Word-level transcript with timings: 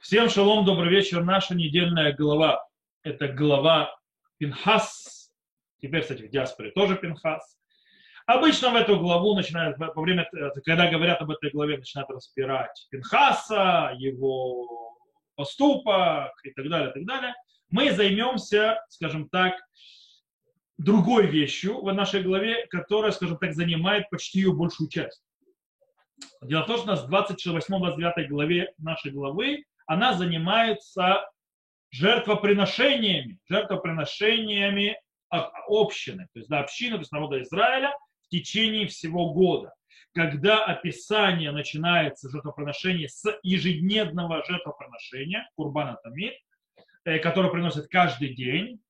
Всем 0.00 0.30
шалом, 0.30 0.64
добрый 0.64 0.88
вечер. 0.88 1.22
Наша 1.22 1.54
недельная 1.54 2.14
глава– 2.14 2.66
это 3.02 3.28
глава 3.28 3.94
Пинхас. 4.38 5.30
Теперь, 5.78 6.00
кстати, 6.00 6.22
в 6.22 6.30
диаспоре 6.30 6.70
тоже 6.70 6.96
Пинхас. 6.96 7.58
Обычно 8.24 8.70
в 8.70 8.76
эту 8.76 8.98
главу 8.98 9.34
начинают, 9.34 9.76
во 9.76 10.00
время, 10.00 10.26
когда 10.64 10.90
говорят 10.90 11.20
об 11.20 11.30
этой 11.30 11.50
главе, 11.50 11.76
начинают 11.76 12.08
разбирать 12.08 12.88
Пинхаса, 12.90 13.92
его 13.98 14.96
поступок 15.34 16.32
и 16.44 16.50
так 16.52 16.70
далее, 16.70 16.88
и 16.88 16.92
так 16.94 17.04
далее. 17.04 17.34
Мы 17.68 17.92
займемся, 17.92 18.82
скажем 18.88 19.28
так, 19.28 19.52
другой 20.78 21.26
вещью 21.26 21.82
в 21.82 21.92
нашей 21.92 22.22
главе, 22.22 22.66
которая, 22.68 23.10
скажем 23.10 23.36
так, 23.36 23.52
занимает 23.52 24.08
почти 24.08 24.38
ее 24.38 24.54
большую 24.54 24.88
часть. 24.88 25.22
Дело 26.40 26.62
в 26.62 26.66
том, 26.68 26.78
что 26.78 26.84
у 26.84 26.88
нас 26.88 27.04
в 27.04 27.14
28-29 27.14 28.28
главе 28.28 28.72
нашей 28.78 29.10
главы 29.12 29.64
она 29.90 30.12
занимается 30.12 31.28
жертвоприношениями, 31.90 33.40
жертвоприношениями 33.48 34.96
общины, 35.28 36.28
то 36.32 36.38
есть 36.38 36.48
да, 36.48 36.60
общины, 36.60 36.92
то 36.92 37.00
есть 37.00 37.10
народа 37.10 37.42
Израиля 37.42 37.92
в 38.22 38.28
течение 38.28 38.86
всего 38.86 39.32
года. 39.32 39.74
Когда 40.14 40.64
описание 40.64 41.50
начинается 41.50 42.30
жертвоприношение 42.30 43.08
с 43.08 43.36
ежедневного 43.42 44.44
жертвоприношения, 44.46 45.50
Курбана 45.56 45.98
Тамид, 46.04 46.34
э, 47.04 47.18
который 47.18 47.50
приносит 47.50 47.88
каждый 47.88 48.32
день, 48.34 48.80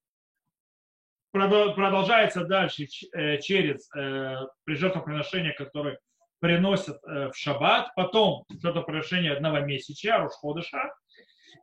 продолжается 1.32 2.44
дальше 2.44 2.86
э, 3.14 3.38
через 3.38 3.88
э, 3.96 4.36
жертвоприношение, 4.66 5.54
которое 5.54 5.98
приносят 6.40 6.98
э, 7.04 7.30
в 7.30 7.36
шаббат, 7.36 7.94
потом 7.94 8.44
жертвоприношение 8.48 9.32
одного 9.32 9.60
месяца, 9.60 10.18
Рушходыша, 10.18 10.92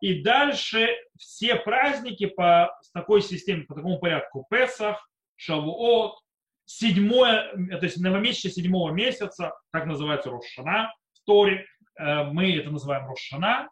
и 0.01 0.21
дальше 0.21 0.95
все 1.17 1.55
праздники 1.55 2.27
по 2.27 2.71
такой 2.93 3.21
системе, 3.21 3.63
по 3.63 3.75
такому 3.75 3.99
порядку. 3.99 4.45
Песах, 4.49 5.09
Шавуот, 5.35 6.19
седьмое, 6.65 7.51
то 7.69 7.85
есть 7.85 7.97
новомесячие 7.99 8.51
седьмого 8.51 8.91
месяца, 8.91 9.53
как 9.71 9.85
называется 9.85 10.29
Рошана 10.29 10.93
в 11.13 11.25
Торе, 11.25 11.65
э, 11.99 12.23
мы 12.25 12.55
это 12.55 12.69
называем 12.69 13.07
Рошана, 13.07 13.69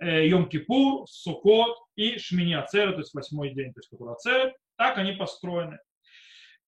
э, 0.00 0.26
Йом-Кипур, 0.28 1.04
Сукот 1.06 1.76
и 1.94 2.18
Шмини 2.18 2.54
Ацер, 2.54 2.92
то 2.92 2.98
есть 2.98 3.14
восьмой 3.14 3.50
день, 3.54 3.72
то 3.72 3.80
есть 3.80 3.90
который 3.90 4.14
Ацер, 4.14 4.54
так 4.76 4.98
они 4.98 5.12
построены. 5.12 5.78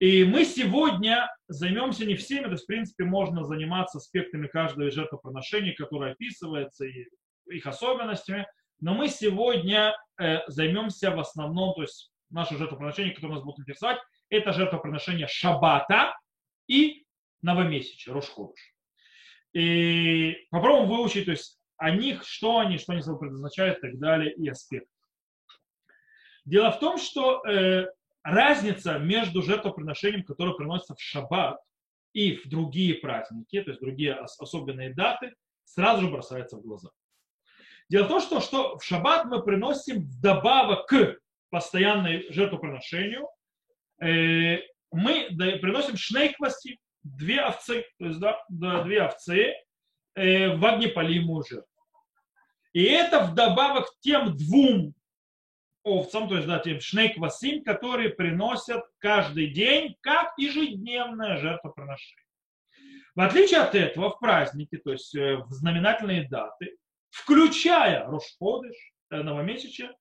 И 0.00 0.24
мы 0.24 0.46
сегодня 0.46 1.30
займемся 1.46 2.06
не 2.06 2.14
всеми, 2.14 2.44
то 2.44 2.52
есть, 2.52 2.64
в 2.64 2.66
принципе, 2.66 3.04
можно 3.04 3.44
заниматься 3.44 3.98
аспектами 3.98 4.46
каждого 4.46 4.88
из 4.88 4.94
жертвоприношений, 4.94 5.74
которые 5.74 6.12
описываются, 6.12 6.86
и 6.86 7.06
их 7.46 7.66
особенностями, 7.66 8.46
но 8.80 8.94
мы 8.94 9.08
сегодня 9.08 9.94
э, 10.18 10.38
займемся 10.48 11.10
в 11.10 11.20
основном, 11.20 11.74
то 11.74 11.82
есть 11.82 12.10
наше 12.30 12.56
жертвоприношение, 12.56 13.14
которое 13.14 13.34
нас 13.34 13.42
будет 13.42 13.60
интересовать, 13.60 13.98
это 14.30 14.52
жертвоприношение 14.54 15.26
Шаббата 15.28 16.16
и 16.66 17.04
новомесяча, 17.42 18.14
Рошходыш. 18.14 18.58
И 19.52 20.46
попробуем 20.50 20.88
выучить, 20.88 21.26
то 21.26 21.32
есть 21.32 21.60
о 21.76 21.90
них, 21.90 22.24
что 22.24 22.58
они, 22.58 22.78
что 22.78 22.92
они 22.92 23.02
собой 23.02 23.20
предназначают 23.20 23.78
и 23.78 23.80
так 23.82 23.98
далее, 23.98 24.32
и 24.32 24.48
аспект. 24.48 24.88
Дело 26.46 26.70
в 26.70 26.80
том, 26.80 26.96
что 26.96 27.44
э, 27.46 27.86
разница 28.22 28.98
между 28.98 29.42
жертвоприношением, 29.42 30.24
которое 30.24 30.54
приносится 30.54 30.94
в 30.94 31.00
шаббат, 31.00 31.58
и 32.12 32.36
в 32.36 32.48
другие 32.48 32.94
праздники, 32.94 33.62
то 33.62 33.70
есть 33.70 33.80
другие 33.80 34.14
особенные 34.14 34.92
даты, 34.92 35.32
сразу 35.64 36.02
же 36.02 36.10
бросается 36.10 36.56
в 36.56 36.62
глаза. 36.62 36.90
Дело 37.88 38.04
в 38.04 38.08
том, 38.08 38.20
что, 38.20 38.40
что 38.40 38.78
в 38.78 38.84
шаббат 38.84 39.26
мы 39.26 39.42
приносим 39.42 40.02
вдобавок 40.02 40.86
к 40.86 41.18
постоянной 41.50 42.30
жертвоприношению, 42.32 43.28
э, 44.02 44.58
мы 44.92 45.28
приносим 45.36 45.96
шнейквасти, 45.96 46.78
две 47.02 47.40
овцы, 47.40 47.84
то 47.98 48.06
есть 48.06 48.20
да, 48.20 48.82
две 48.82 49.02
овцы 49.02 49.54
э, 50.14 50.56
в 50.56 50.64
огнепалимую 50.64 51.44
жертву. 51.48 51.66
И 52.72 52.84
это 52.84 53.20
вдобавок 53.24 53.86
тем 54.00 54.36
двум 54.36 54.94
овцам, 55.82 56.28
то 56.28 56.36
есть 56.36 56.46
да, 56.46 56.58
тем 56.58 56.80
шнейквасим, 56.80 57.64
которые 57.64 58.10
приносят 58.10 58.84
каждый 58.98 59.48
день 59.48 59.96
как 60.00 60.32
ежедневное 60.36 61.38
жертвоприношение. 61.38 62.24
В 63.14 63.20
отличие 63.20 63.60
от 63.60 63.74
этого, 63.74 64.10
в 64.10 64.18
праздники, 64.18 64.76
то 64.76 64.92
есть 64.92 65.14
э, 65.14 65.36
в 65.36 65.50
знаменательные 65.50 66.28
даты, 66.28 66.76
включая 67.10 68.06
Рошходыш, 68.06 68.76
э, 69.10 69.22
новомесячие, 69.22 69.92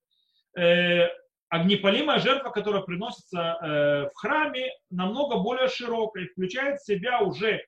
э, 0.56 1.08
огнепалимая 1.48 2.20
жертва, 2.20 2.50
которая 2.50 2.82
приносится 2.82 3.58
в 3.60 4.12
храме, 4.14 4.72
намного 4.88 5.38
более 5.38 5.68
широкая 5.68 6.28
включает 6.28 6.78
в 6.78 6.84
себя 6.84 7.22
уже 7.22 7.60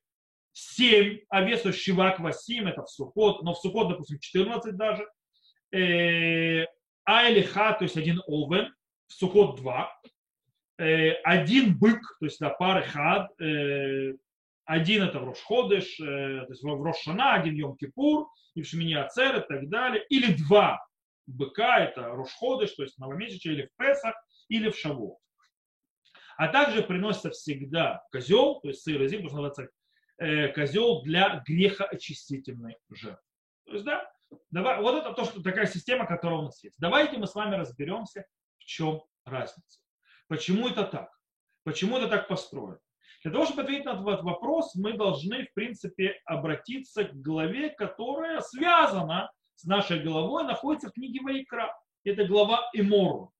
7 0.53 1.19
овец, 1.29 1.63
то 1.63 1.71
есть 1.71 1.81
Шивак 1.81 2.21
Васим, 2.21 2.69
это 2.69 2.85
в 2.85 2.89
Сукот, 2.89 3.43
но 3.43 3.55
в 3.55 3.59
Сукот, 3.59 3.89
допустим, 3.89 4.21
14 4.21 4.77
даже, 4.77 5.05
Айлиха, 7.05 7.73
то 7.75 7.85
есть 7.85 7.97
один 7.97 8.21
овен, 8.27 8.75
в 9.07 9.13
Сукот 9.13 9.57
два, 9.57 9.93
э, 10.79 11.13
один 11.25 11.79
бык, 11.79 12.01
то 12.19 12.27
есть 12.27 12.41
да, 12.41 12.51
пары 12.51 12.83
хад, 12.83 13.31
э, 13.41 14.15
один 14.65 15.03
это 15.03 15.19
в 15.19 15.25
Рошходыш, 15.25 16.01
э, 16.01 16.47
то 16.47 16.47
есть 16.49 16.63
в 16.63 16.83
Рошана, 16.83 17.35
один 17.35 17.55
Йом 17.55 17.77
Кипур, 17.77 18.29
и 18.55 18.63
в 18.63 18.67
Шмини 18.67 18.95
Ацер 18.95 19.37
и 19.37 19.47
так 19.47 19.69
далее, 19.69 20.05
или 20.09 20.33
два 20.35 20.85
быка, 21.27 21.81
это 21.81 22.09
Рошходыш, 22.09 22.73
то 22.73 22.83
есть 22.83 22.99
новомесячие, 22.99 23.55
или 23.55 23.67
в 23.67 23.77
Песах, 23.77 24.15
или 24.49 24.71
в 24.71 24.77
Шаву. 24.77 25.19
А 26.37 26.49
также 26.49 26.83
приносится 26.83 27.31
всегда 27.31 28.03
козел, 28.11 28.61
то 28.61 28.69
есть 28.69 28.83
сыр 28.83 29.03
и 29.03 29.09
зим, 29.09 29.25
называется 29.25 29.69
козел 30.55 31.03
для 31.03 31.43
грехоочистительной 31.47 32.77
жертвы. 32.91 33.23
То 33.67 33.73
есть, 33.73 33.85
да, 33.85 34.11
Давай, 34.51 34.81
вот 34.81 34.95
это 34.95 35.13
то, 35.13 35.25
что 35.25 35.43
такая 35.43 35.67
система, 35.67 36.07
которая 36.07 36.41
у 36.41 36.43
нас 36.43 36.63
есть. 36.63 36.77
Давайте 36.79 37.19
мы 37.19 37.27
с 37.27 37.35
вами 37.35 37.57
разберемся, 37.57 38.25
в 38.59 38.65
чем 38.65 39.03
разница. 39.25 39.81
Почему 40.29 40.69
это 40.69 40.85
так? 40.85 41.11
Почему 41.65 41.99
это 41.99 42.09
так 42.09 42.29
построено? 42.29 42.79
Для 43.23 43.33
того, 43.33 43.45
чтобы 43.47 43.63
ответить 43.63 43.85
на 43.85 43.91
этот 43.91 44.23
вопрос, 44.23 44.75
мы 44.75 44.95
должны, 44.95 45.47
в 45.47 45.55
принципе, 45.55 46.21
обратиться 46.25 47.05
к 47.05 47.15
главе, 47.15 47.71
которая 47.71 48.41
связана 48.41 49.31
с 49.55 49.65
нашей 49.65 50.03
головой, 50.03 50.45
находится 50.45 50.89
в 50.89 50.93
книге 50.93 51.21
Вайкра. 51.23 51.73
Это 52.05 52.27
глава 52.27 52.69
Имору. 52.73 53.33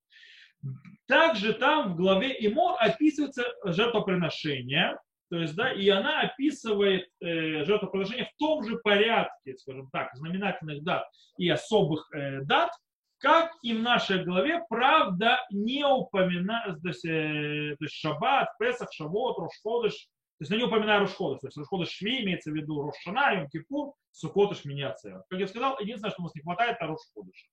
Также 1.07 1.53
там 1.53 1.93
в 1.93 1.95
главе 1.97 2.33
Имор 2.47 2.77
описывается 2.79 3.43
жертвоприношение, 3.65 4.97
то 5.29 5.37
есть, 5.37 5.55
да, 5.55 5.71
и 5.71 5.89
она 5.89 6.21
описывает 6.21 7.07
э, 7.19 7.63
жертвоприношение 7.63 8.25
в 8.25 8.37
том 8.37 8.63
же 8.63 8.77
порядке, 8.77 9.55
скажем 9.57 9.89
так, 9.91 10.09
знаменательных 10.15 10.83
дат 10.83 11.05
и 11.37 11.49
особых 11.49 12.07
э, 12.13 12.41
дат, 12.41 12.71
как 13.17 13.51
и 13.63 13.73
в 13.73 13.81
нашей 13.81 14.23
главе, 14.23 14.63
правда, 14.69 15.39
не 15.49 15.85
упоминает, 15.85 16.81
то 16.81 16.87
есть, 16.89 17.05
э, 17.05 17.75
то 17.79 17.85
есть 17.85 17.95
Шаббат, 17.95 18.49
Песах, 18.59 18.91
Шавот, 18.91 19.39
Рошходыш, 19.39 19.93
то 19.93 20.41
есть, 20.41 20.51
не 20.51 20.63
упоминаю 20.63 21.01
Рошходыш, 21.01 21.39
то 21.39 21.47
есть 21.47 21.57
Рошходыш 21.57 21.89
Шви 21.89 22.23
имеется 22.23 22.51
в 22.51 22.53
виду 22.53 22.81
Рошана, 22.81 23.33
Йом 23.33 23.49
Кипур, 23.49 23.93
Сукотыш, 24.11 24.65
Миньяцева. 24.65 25.23
Как 25.29 25.39
я 25.39 25.47
сказал, 25.47 25.79
единственное, 25.79 26.11
что 26.11 26.21
у 26.21 26.25
нас 26.25 26.35
не 26.35 26.41
хватает, 26.41 26.75
это 26.75 26.87
Рошходыша. 26.87 27.47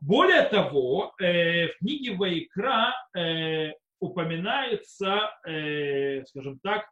Более 0.00 0.42
того, 0.44 1.12
э, 1.20 1.68
в 1.68 1.78
книге 1.78 2.16
Вайкра 2.16 2.94
э, 3.16 3.72
упоминается, 4.00 5.30
э, 5.46 6.24
скажем 6.24 6.58
так, 6.60 6.90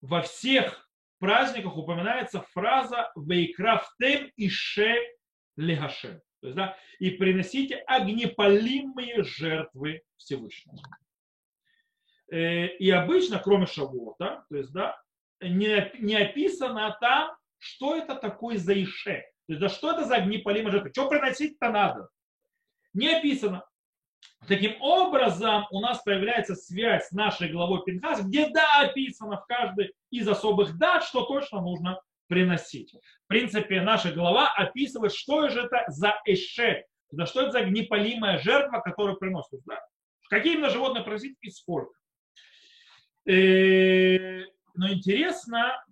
во 0.00 0.22
всех 0.22 0.88
праздниках 1.18 1.76
упоминается 1.76 2.40
фраза 2.52 3.10
«Вейкрафтем 3.16 4.30
ише 4.36 4.96
легашем». 5.56 6.20
То 6.40 6.48
есть, 6.48 6.56
да, 6.56 6.76
и 6.98 7.10
приносите 7.10 7.76
огнепалимые 7.76 9.22
жертвы 9.22 10.02
Всевышнему. 10.16 10.78
Э, 12.30 12.66
и 12.66 12.90
обычно, 12.90 13.38
кроме 13.38 13.66
Шавуота, 13.66 14.44
то 14.48 14.56
есть, 14.56 14.72
да, 14.72 15.00
не, 15.40 15.90
не 15.98 16.16
описано 16.16 16.96
там, 17.00 17.34
что 17.58 17.96
это 17.96 18.14
такое 18.14 18.58
за 18.58 18.74
ише. 18.74 19.24
То 19.46 19.52
есть, 19.54 19.60
да, 19.60 19.68
что 19.68 19.92
это 19.92 20.04
за 20.04 20.16
огнепалимая 20.16 20.72
жертва? 20.72 20.90
Что 20.90 21.08
приносить-то 21.08 21.70
надо? 21.70 22.08
Не 22.92 23.16
описано. 23.16 23.64
Таким 24.46 24.80
образом, 24.80 25.66
у 25.70 25.80
нас 25.80 26.02
появляется 26.02 26.54
связь 26.54 27.08
с 27.08 27.12
нашей 27.12 27.50
главой 27.50 27.82
Пинхас, 27.84 28.22
где 28.24 28.48
да, 28.50 28.82
описано 28.82 29.38
в 29.38 29.46
каждой 29.46 29.94
из 30.10 30.28
особых 30.28 30.76
дат, 30.76 31.04
что 31.04 31.24
точно 31.24 31.62
нужно 31.62 32.00
приносить. 32.26 32.94
В 33.24 33.28
принципе, 33.28 33.80
наша 33.80 34.12
глава 34.12 34.52
описывает, 34.54 35.14
что 35.14 35.48
же 35.48 35.62
это 35.62 35.84
за 35.88 36.20
эше, 36.26 36.84
за 37.10 37.24
что 37.24 37.42
это 37.42 37.52
за 37.52 37.64
непалимая 37.64 38.38
жертва, 38.38 38.80
которую 38.80 39.16
приносят. 39.16 39.60
Да? 39.64 39.80
Какие 40.28 40.54
именно 40.54 40.70
животные 40.70 41.04
приносить 41.04 41.36
и 41.40 41.50
сколько. 41.50 41.94
Э, 43.26 44.42
но 44.74 44.92
интересно, 44.92 45.82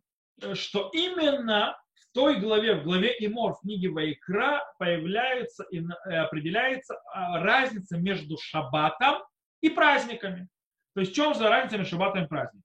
что 0.52 0.90
именно 0.93 1.78
той 2.12 2.41
главе, 2.41 2.75
в 2.75 2.85
главе 2.85 3.14
Имор 3.20 3.55
в 3.55 3.61
книге 3.61 3.91
Вайкра 3.91 4.62
появляется 4.79 5.64
и 5.70 5.82
определяется 6.05 7.00
а, 7.12 7.43
разница 7.43 7.99
между 7.99 8.37
шаббатом 8.38 9.23
и 9.61 9.70
праздниками. 9.70 10.49
То 10.94 11.00
есть 11.00 11.12
в 11.12 11.14
чем 11.14 11.35
за 11.35 11.49
разница 11.49 11.79
между 11.79 11.93
шаббатом 11.93 12.25
и 12.25 12.29
праздником? 12.29 12.62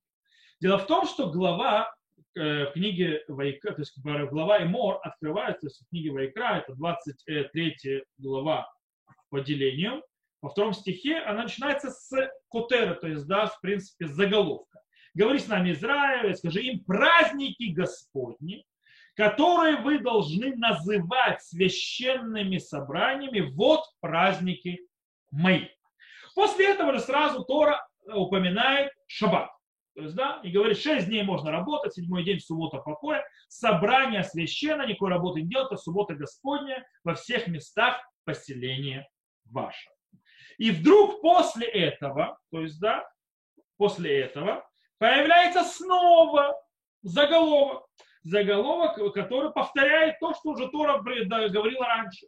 Дело 0.60 0.78
в 0.78 0.88
том, 0.88 1.06
что 1.06 1.30
глава 1.30 1.94
э, 2.36 2.66
в 2.66 2.72
книге 2.74 3.24
Вайкра, 3.28 3.74
то 3.74 3.82
есть 3.82 3.98
глава 4.02 4.64
Имор 4.64 5.00
открывается, 5.04 5.70
в 5.70 5.90
книге 5.90 6.12
Вайкра, 6.12 6.58
это 6.58 6.74
23 6.74 8.04
глава 8.18 8.68
по 9.30 9.40
делению, 9.42 10.04
во 10.42 10.50
втором 10.50 10.74
стихе 10.74 11.18
она 11.20 11.44
начинается 11.44 11.90
с 11.92 12.12
котера, 12.50 12.96
то 12.96 13.08
есть, 13.08 13.26
да, 13.28 13.48
в 13.48 13.60
принципе, 13.62 14.08
заголовка. 14.08 14.80
Говори 15.14 15.40
с 15.40 15.48
нами 15.48 15.72
Израиль, 15.72 16.36
скажи 16.36 16.62
им 16.62 16.84
праздники 16.84 17.72
Господни, 17.74 18.64
которые 19.18 19.78
вы 19.78 19.98
должны 19.98 20.56
называть 20.56 21.42
священными 21.42 22.60
собраниями, 22.60 23.52
вот 23.56 23.84
праздники 24.00 24.88
мои. 25.32 25.66
После 26.36 26.68
этого 26.68 26.94
же 26.94 27.00
сразу 27.00 27.44
Тора 27.44 27.86
упоминает 28.06 28.92
шаббат. 29.08 29.50
То 29.96 30.04
есть, 30.04 30.14
да, 30.14 30.40
и 30.44 30.52
говорит, 30.52 30.78
шесть 30.78 31.08
дней 31.08 31.24
можно 31.24 31.50
работать, 31.50 31.96
седьмой 31.96 32.24
день 32.24 32.40
суббота 32.40 32.78
покоя, 32.78 33.26
собрание 33.48 34.24
священно, 34.24 34.86
никакой 34.86 35.10
работы 35.10 35.42
не 35.42 35.50
делать, 35.50 35.72
это 35.72 35.82
суббота 35.82 36.14
Господня 36.14 36.88
во 37.04 37.16
всех 37.16 37.48
местах 37.48 38.00
поселения 38.24 39.10
вашего. 39.46 39.96
И 40.60 40.70
вдруг 40.70 41.22
после 41.22 41.66
этого, 41.66 42.38
то 42.52 42.62
есть, 42.62 42.80
да, 42.80 43.10
после 43.78 44.20
этого 44.22 44.64
появляется 45.00 45.64
снова 45.64 46.56
заголовок. 47.02 47.88
Заголовок, 48.24 49.14
который 49.14 49.52
повторяет 49.52 50.20
то, 50.20 50.34
что 50.34 50.50
уже 50.50 50.70
Тора 50.70 51.00
говорила 51.00 51.86
раньше. 51.86 52.28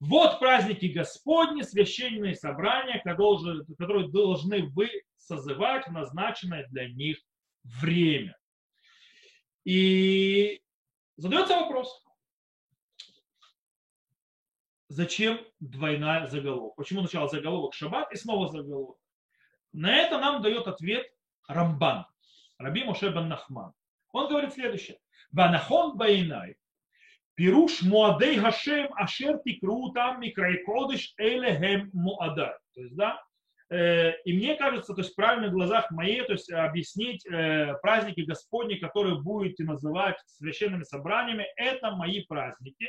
Вот 0.00 0.38
праздники 0.38 0.86
Господни, 0.86 1.62
священные 1.62 2.34
собрания, 2.34 3.02
которые 3.02 4.08
должны 4.08 4.66
вы 4.70 4.90
созывать 5.16 5.86
в 5.86 5.92
назначенное 5.92 6.66
для 6.68 6.88
них 6.90 7.16
время. 7.62 8.36
И 9.64 10.60
задается 11.16 11.56
вопрос, 11.60 12.04
зачем 14.88 15.40
двойная 15.60 16.26
заголовок? 16.26 16.74
Почему 16.76 17.00
сначала 17.00 17.28
заголовок 17.28 17.72
шаббат 17.72 18.12
и 18.12 18.16
снова 18.16 18.48
заголовок? 18.48 18.98
На 19.72 19.96
это 19.96 20.18
нам 20.18 20.42
дает 20.42 20.66
ответ 20.66 21.06
Рамбан, 21.48 22.04
Раби 22.58 22.84
Моше 22.84 23.08
бен 23.08 23.28
Нахман. 23.28 23.72
Он 24.12 24.28
говорит 24.28 24.52
следующее. 24.52 24.98
Ванахон 25.32 25.96
байнай. 25.96 26.56
Пируш 27.34 27.82
муадей 27.82 28.38
хашем 28.38 28.88
ашер 28.94 29.38
тикру 29.44 29.90
там 29.92 30.20
микрайкодыш 30.20 31.14
элехем 31.18 31.90
муадай. 31.92 32.54
То 32.74 32.80
есть, 32.80 32.94
да, 32.94 33.20
э, 33.70 34.12
и 34.24 34.36
мне 34.36 34.54
кажется, 34.54 34.94
то 34.94 35.00
есть 35.00 35.12
в 35.12 35.16
правильных 35.16 35.52
глазах 35.52 35.90
моей, 35.90 36.22
то 36.22 36.32
есть 36.32 36.52
объяснить 36.52 37.26
э, 37.26 37.74
праздники 37.82 38.20
Господни, 38.20 38.76
которые 38.76 39.20
будете 39.20 39.64
называть 39.64 40.16
священными 40.26 40.84
собраниями, 40.84 41.46
это 41.56 41.90
мои 41.90 42.24
праздники. 42.24 42.88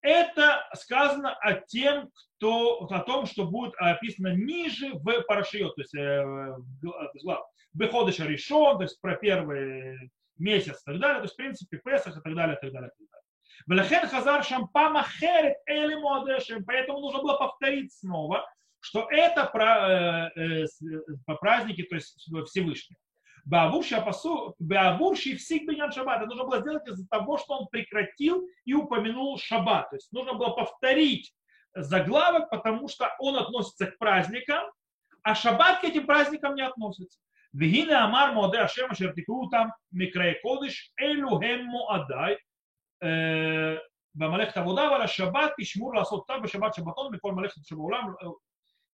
Это 0.00 0.64
сказано 0.74 1.34
о 1.34 1.54
тем, 1.54 2.08
кто, 2.36 2.86
о 2.86 3.00
том, 3.00 3.26
что 3.26 3.44
будет 3.44 3.74
описано 3.78 4.32
ниже 4.34 4.94
в 4.94 5.22
Парашиот, 5.22 5.74
то 5.74 5.80
есть 5.82 5.94
э, 5.94 6.24
в 6.24 7.44
Беходыша 7.74 8.24
решен, 8.24 8.78
то 8.78 8.82
есть 8.84 9.00
про 9.00 9.16
первый 9.16 10.10
месяц 10.38 10.80
и 10.82 10.84
так 10.84 11.00
далее, 11.00 11.18
то 11.18 11.24
есть 11.24 11.34
в 11.34 11.36
принципе 11.36 11.78
Песах 11.78 12.16
и 12.16 12.20
так 12.20 12.34
далее, 12.34 12.56
и 12.56 12.60
так 12.60 12.72
далее, 12.72 12.90
и 12.96 13.04
так 13.04 13.08
далее. 13.10 13.24
Велахен 13.66 14.08
Хазар 14.08 14.44
Шампам 14.44 14.96
Ахерет 14.96 15.56
Эли 15.66 15.94
Муадешем, 15.94 16.64
поэтому 16.64 17.00
нужно 17.00 17.22
было 17.22 17.36
повторить 17.36 17.92
снова, 17.92 18.48
что 18.80 19.08
это 19.10 19.44
про, 19.46 20.30
э, 20.34 20.64
э, 20.64 20.66
праздники, 21.40 21.82
то 21.82 21.96
есть 21.96 22.16
Всевышнего. 22.46 22.98
Беавурши 23.48 25.36
всех 25.36 25.66
бенян 25.66 25.90
шаббат. 25.90 26.18
Это 26.18 26.26
нужно 26.26 26.44
было 26.44 26.60
сделать 26.60 26.86
из-за 26.86 27.08
того, 27.08 27.38
что 27.38 27.58
он 27.58 27.68
прекратил 27.68 28.46
и 28.66 28.74
упомянул 28.74 29.38
шаббат. 29.38 29.88
То 29.90 29.96
есть 29.96 30.12
нужно 30.12 30.34
было 30.34 30.50
повторить 30.50 31.32
заглавок, 31.74 32.50
потому 32.50 32.88
что 32.88 33.10
он 33.18 33.36
относится 33.36 33.86
к 33.86 33.96
праздникам, 33.98 34.64
а 35.22 35.34
шаббат 35.34 35.80
к 35.80 35.84
этим 35.84 36.06
праздникам 36.06 36.54
не 36.54 36.62
относится. 36.62 37.18
והנה 37.53 38.05
אמר 38.05 38.31
מועדי 38.33 38.57
השם 38.57 38.85
אשר 38.91 39.11
תקראו 39.15 39.41
אותם 39.41 39.67
מקראי 39.91 40.33
קודש, 40.41 40.93
אלו 41.01 41.39
הם 41.41 41.65
מועדיי 41.65 42.35
במלאכת 44.15 44.57
עבודה, 44.57 44.87
אבל 44.87 45.01
השבת 45.01 45.51
תשמור 45.59 45.95
לעשות 45.95 46.19
אותם 46.19 46.41
בשבת 46.43 46.73
שבתון 46.73 47.11
בכל 47.11 47.31
מלאכת 47.31 47.65
שבעולם, 47.65 48.13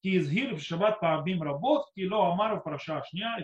כי 0.01 0.17
הזהיר 0.17 0.55
בשבת 0.55 0.95
פעמים 1.01 1.43
רבות, 1.43 1.85
כי 1.95 2.05
לא 2.05 2.33
אמר 2.33 2.55
בפרשה 2.55 2.97
השנייה. 2.97 3.35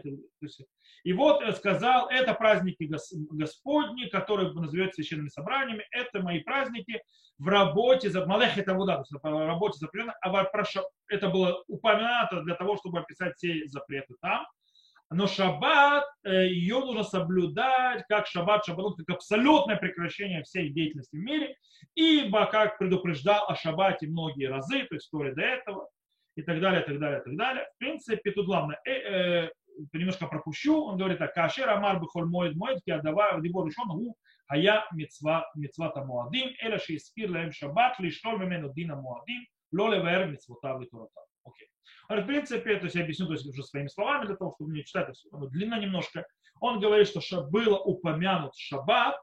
И 1.07 1.13
вот 1.13 1.39
сказал, 1.55 2.09
это 2.09 2.33
праздники 2.33 2.89
Господни, 3.29 4.07
которые 4.09 4.51
называют 4.53 4.95
священными 4.95 5.27
собраниями, 5.27 5.85
это 5.91 6.19
мои 6.21 6.39
праздники 6.39 6.99
в 7.37 7.47
работе, 7.47 8.09
за 8.09 8.25
Малех 8.25 8.57
это 8.57 8.73
вода, 8.73 8.95
то 8.95 9.01
есть 9.01 9.11
в 9.11 9.47
работе 9.47 9.77
запрета, 9.77 10.15
а 10.23 10.45
это 11.09 11.29
было 11.29 11.63
упомянуто 11.67 12.41
для 12.41 12.55
того, 12.55 12.77
чтобы 12.77 12.99
описать 12.99 13.35
все 13.35 13.67
запреты 13.67 14.15
там 14.19 14.45
Но 15.12 15.26
шаббат, 15.26 16.04
э, 16.22 16.46
ее 16.46 16.78
нужно 16.78 17.02
соблюдать 17.02 18.04
как 18.08 18.28
шаббат, 18.28 18.64
шаббат, 18.64 18.96
как 18.96 19.16
абсолютное 19.16 19.76
прекращение 19.76 20.44
всей 20.44 20.70
деятельности 20.70 21.16
в 21.16 21.20
мире, 21.20 21.56
ибо, 21.96 22.46
как 22.46 22.78
предупреждал 22.78 23.44
о 23.48 23.56
шаббате 23.56 24.06
многие 24.06 24.48
разы, 24.48 24.84
то 24.84 24.94
есть 24.94 25.06
история 25.06 25.34
до 25.34 25.42
этого, 25.42 25.88
и 26.36 26.42
так 26.42 26.60
далее, 26.60 26.82
и 26.82 26.86
так 26.86 27.00
далее, 27.00 27.20
и 27.20 27.24
так 27.24 27.36
далее. 27.36 27.66
В 27.74 27.78
принципе, 27.78 28.30
тут 28.30 28.46
главное, 28.46 28.78
э, 28.86 28.92
э, 28.92 29.50
немножко 29.92 30.28
пропущу, 30.28 30.84
он 30.84 30.96
говорит 30.96 31.18
так, 31.18 31.34
«Кашер 31.34 31.68
амар 31.68 32.00
бихоль 32.00 32.26
моед 32.26 32.54
моет, 32.54 32.80
я 32.86 32.98
давай 32.98 33.40
дебор 33.42 33.66
решен, 33.66 33.88
гу, 33.88 34.16
а 34.46 34.56
я 34.56 34.86
мецва, 34.92 35.50
мецва 35.56 35.88
там 35.90 36.06
муадим, 36.06 36.50
эля 36.60 36.78
шиискир 36.78 37.32
лаем 37.32 37.50
шаббат, 37.50 37.98
лишь 37.98 38.14
лиштоль 38.14 38.38
мемену 38.38 38.72
дина 38.72 38.94
муадим, 38.94 39.44
лоле 39.72 40.00
вэр 40.00 40.28
мецвота 40.28 40.78
витурата». 40.78 41.20
А 42.08 42.20
в 42.20 42.26
принципе, 42.26 42.76
то 42.76 42.84
есть 42.84 42.96
я 42.96 43.02
объясню 43.02 43.26
то 43.26 43.32
есть, 43.32 43.46
уже 43.46 43.62
своими 43.62 43.88
словами, 43.88 44.26
для 44.26 44.36
того, 44.36 44.52
чтобы 44.56 44.72
не 44.72 44.84
читать, 44.84 45.08
это 45.08 45.36
оно 45.36 45.46
длинно 45.46 45.80
немножко. 45.80 46.26
Он 46.60 46.80
говорит, 46.80 47.08
что 47.08 47.20
ша, 47.20 47.42
было 47.42 47.78
упомянут 47.78 48.54
шаббат 48.56 49.16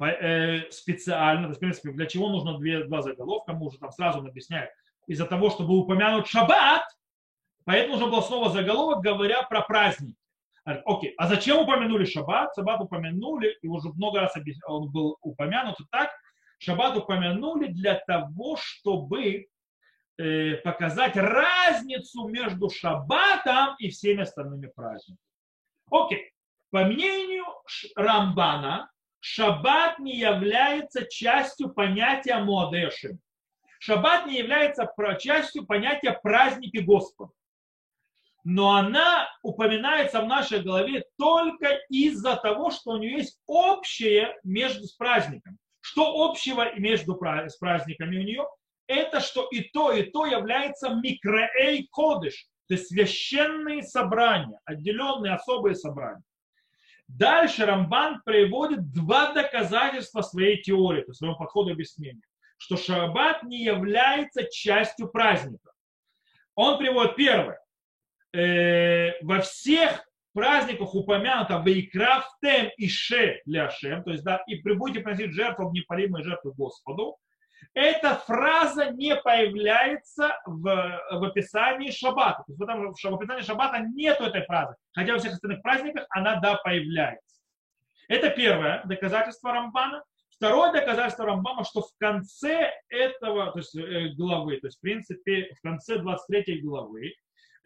э, 0.00 0.70
специально, 0.70 1.42
то 1.42 1.48
есть, 1.48 1.58
в 1.58 1.60
принципе, 1.60 1.92
для 1.92 2.06
чего 2.06 2.30
нужно 2.30 2.58
две, 2.58 2.84
два 2.84 3.02
заголовка, 3.02 3.52
мы 3.52 3.66
уже 3.66 3.78
там 3.78 3.90
сразу 3.92 4.20
он 4.20 4.26
объясняет, 4.26 4.70
из-за 5.06 5.26
того, 5.26 5.50
чтобы 5.50 5.76
упомянуть 5.76 6.26
шаббат, 6.26 6.84
поэтому 7.64 7.94
нужно 7.94 8.10
было 8.10 8.20
снова 8.22 8.50
заголовок, 8.50 9.02
говоря 9.02 9.42
про 9.42 9.62
праздник. 9.62 10.16
Окей, 10.64 11.12
а 11.18 11.26
зачем 11.26 11.58
упомянули 11.58 12.06
шаббат? 12.06 12.54
Шаббат 12.56 12.80
упомянули, 12.80 13.58
и 13.60 13.68
уже 13.68 13.90
много 13.90 14.20
раз 14.20 14.34
объяс, 14.36 14.56
он 14.66 14.90
был 14.90 15.18
упомянут 15.20 15.78
и 15.78 15.84
так, 15.90 16.10
шаббат 16.58 16.96
упомянули 16.96 17.66
для 17.66 17.96
того, 18.06 18.56
чтобы 18.58 19.46
показать 20.16 21.16
разницу 21.16 22.28
между 22.28 22.70
шаббатом 22.70 23.74
и 23.78 23.90
всеми 23.90 24.22
остальными 24.22 24.66
праздниками. 24.66 25.18
Окей. 25.90 26.32
По 26.70 26.84
мнению 26.84 27.44
Рамбана, 27.96 28.90
шаббат 29.20 29.98
не 29.98 30.16
является 30.16 31.06
частью 31.06 31.72
понятия 31.72 32.38
Муадешим. 32.38 33.20
Шаббат 33.78 34.26
не 34.26 34.38
является 34.38 34.90
частью 35.20 35.66
понятия 35.66 36.12
праздники 36.12 36.78
Господа. 36.78 37.32
Но 38.44 38.76
она 38.76 39.28
упоминается 39.42 40.20
в 40.20 40.26
нашей 40.26 40.62
голове 40.62 41.04
только 41.18 41.80
из-за 41.88 42.36
того, 42.36 42.70
что 42.70 42.92
у 42.92 42.96
нее 42.98 43.18
есть 43.18 43.38
общее 43.46 44.36
между 44.44 44.84
с 44.84 44.92
праздником. 44.92 45.58
Что 45.80 46.24
общего 46.24 46.74
между 46.78 47.14
с 47.14 47.56
праздниками 47.56 48.18
у 48.18 48.22
нее? 48.22 48.46
Это 48.86 49.20
что 49.20 49.48
и 49.50 49.62
то, 49.62 49.92
и 49.92 50.02
то 50.10 50.26
является 50.26 50.90
микроэй 50.94 51.88
кодыш, 51.90 52.46
то 52.68 52.74
есть 52.74 52.88
священные 52.88 53.82
собрания, 53.82 54.58
отделенные 54.64 55.34
особые 55.34 55.74
собрания. 55.74 56.22
Дальше 57.08 57.66
Рамбан 57.66 58.22
приводит 58.24 58.92
два 58.92 59.32
доказательства 59.32 60.22
своей 60.22 60.62
теории, 60.62 61.02
то 61.02 61.10
есть 61.10 61.18
своего 61.18 61.36
подхода 61.36 61.72
объяснения, 61.72 62.22
что 62.56 62.76
шаббат 62.76 63.42
не 63.42 63.62
является 63.62 64.44
частью 64.50 65.08
праздника. 65.08 65.72
Он 66.54 66.78
приводит 66.78 67.16
первое. 67.16 67.60
Э, 68.32 69.22
во 69.22 69.40
всех 69.40 70.08
праздниках 70.32 70.94
упомянуто 70.94 71.62
Вейкраф 71.64 72.26
Тем 72.42 72.70
и 72.76 72.88
Ше 72.88 73.40
Ляшем, 73.44 74.02
то 74.02 74.10
есть 74.10 74.24
да, 74.24 74.42
и 74.46 74.60
будете 74.62 75.00
приносить 75.00 75.32
жертву, 75.32 75.70
непалимые 75.72 76.24
жертвы 76.24 76.52
Господу 76.52 77.18
эта 77.74 78.14
фраза 78.16 78.90
не 78.90 79.16
появляется 79.16 80.40
в, 80.46 80.62
в 81.10 81.24
описании 81.24 81.90
шаббата. 81.90 82.44
То 82.46 82.52
есть 82.52 82.60
в, 82.60 82.62
этом, 82.62 82.94
в 82.94 83.14
описании 83.14 83.42
шаббата 83.42 83.80
нет 83.80 84.20
этой 84.20 84.44
фразы. 84.44 84.76
Хотя 84.92 85.12
во 85.12 85.18
всех 85.18 85.32
остальных 85.32 85.62
праздниках 85.62 86.06
она, 86.10 86.36
да, 86.36 86.56
появляется. 86.56 87.40
Это 88.08 88.30
первое 88.30 88.82
доказательство 88.84 89.52
Рамбана. 89.52 90.04
Второе 90.30 90.72
доказательство 90.72 91.26
Рамбама, 91.26 91.64
что 91.64 91.82
в 91.82 91.90
конце 91.98 92.72
этого 92.88 93.52
то 93.52 93.58
есть, 93.58 93.74
э, 93.76 94.08
главы, 94.16 94.58
то 94.58 94.66
есть 94.66 94.78
в 94.78 94.80
принципе 94.80 95.52
в 95.54 95.60
конце 95.62 95.98
23 95.98 96.60
главы, 96.60 97.14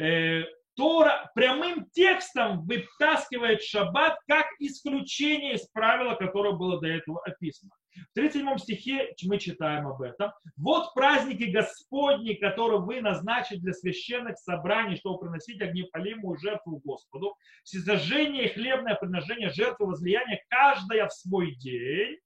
э, 0.01 0.43
Тора 0.77 1.29
прямым 1.35 1.91
текстом 1.91 2.65
вытаскивает 2.65 3.63
шаббат 3.63 4.17
как 4.29 4.47
исключение 4.61 5.55
из 5.55 5.67
правила, 5.71 6.15
которое 6.15 6.53
было 6.53 6.81
до 6.81 6.87
этого 6.87 7.21
описано. 7.25 7.73
В 7.95 8.15
37 8.15 8.59
стихе 8.59 9.15
мы 9.25 9.39
читаем 9.39 9.87
об 9.89 10.03
этом. 10.03 10.33
Вот 10.57 10.95
праздники 10.95 11.45
Господни, 11.45 12.35
которые 12.35 12.81
вы 12.81 13.01
назначили 13.01 13.59
для 13.59 13.73
священных 13.73 14.39
собраний, 14.39 14.97
чтобы 14.97 15.21
приносить 15.21 15.61
огнепалимую 15.61 16.39
жертву 16.39 16.81
Господу, 16.85 17.37
всесожжение 17.65 18.47
и 18.47 18.53
хлебное 18.53 18.95
приношение 18.95 19.51
жертвы 19.51 19.87
возлияния, 19.87 20.43
каждая 20.49 21.09
в 21.09 21.13
свой 21.13 21.55
день, 21.57 22.19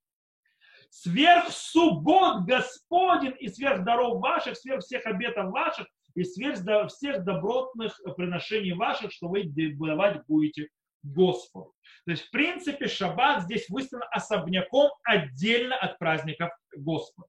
сверх 0.90 1.48
суббот 1.48 2.44
Господень 2.44 3.34
и 3.40 3.48
сверх 3.48 3.84
даров 3.84 4.20
ваших, 4.20 4.56
сверх 4.56 4.82
всех 4.82 5.06
обетов 5.06 5.50
ваших, 5.50 5.86
и 6.14 6.24
сверх 6.24 6.90
всех 6.90 7.24
добротных 7.24 7.98
приношений 8.16 8.72
ваших, 8.72 9.12
что 9.12 9.28
вы 9.28 9.44
давать 9.44 10.26
будете 10.26 10.68
Господу. 11.02 11.74
То 12.04 12.10
есть, 12.10 12.24
в 12.24 12.30
принципе, 12.30 12.88
шаббат 12.88 13.42
здесь 13.42 13.68
выставлен 13.68 14.06
особняком 14.10 14.90
отдельно 15.04 15.76
от 15.76 15.98
праздников 15.98 16.50
Господа. 16.74 17.28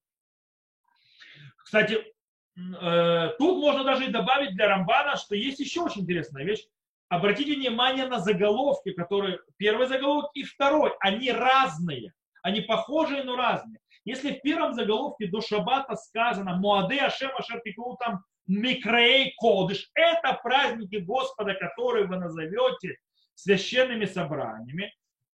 Кстати, 1.58 2.04
э, 2.58 3.30
тут 3.38 3.60
можно 3.60 3.84
даже 3.84 4.06
и 4.06 4.12
добавить 4.12 4.56
для 4.56 4.68
Рамбана, 4.68 5.16
что 5.16 5.36
есть 5.36 5.60
еще 5.60 5.82
очень 5.82 6.02
интересная 6.02 6.44
вещь. 6.44 6.66
Обратите 7.08 7.56
внимание 7.56 8.08
на 8.08 8.20
заголовки, 8.20 8.92
которые 8.92 9.40
первый 9.58 9.86
заголовок 9.86 10.32
и 10.34 10.44
второй, 10.44 10.94
они 11.00 11.32
разные. 11.32 12.14
Они 12.42 12.62
похожие, 12.62 13.24
но 13.24 13.36
разные. 13.36 13.80
Если 14.06 14.34
в 14.34 14.42
первом 14.42 14.74
заголовке 14.74 15.28
до 15.28 15.40
шаббата 15.42 15.96
сказано 15.96 16.56
«Муаде 16.58 17.00
Ашем 17.00 17.32
Ашер 17.38 17.62
там 18.00 18.24
Микрей 18.48 19.34
Кодыш. 19.38 19.90
Это 19.94 20.38
праздники 20.44 20.96
Господа, 20.96 21.54
которые 21.54 22.06
вы 22.06 22.18
назовете 22.18 22.98
священными 23.36 24.06
собраниями. 24.06 24.94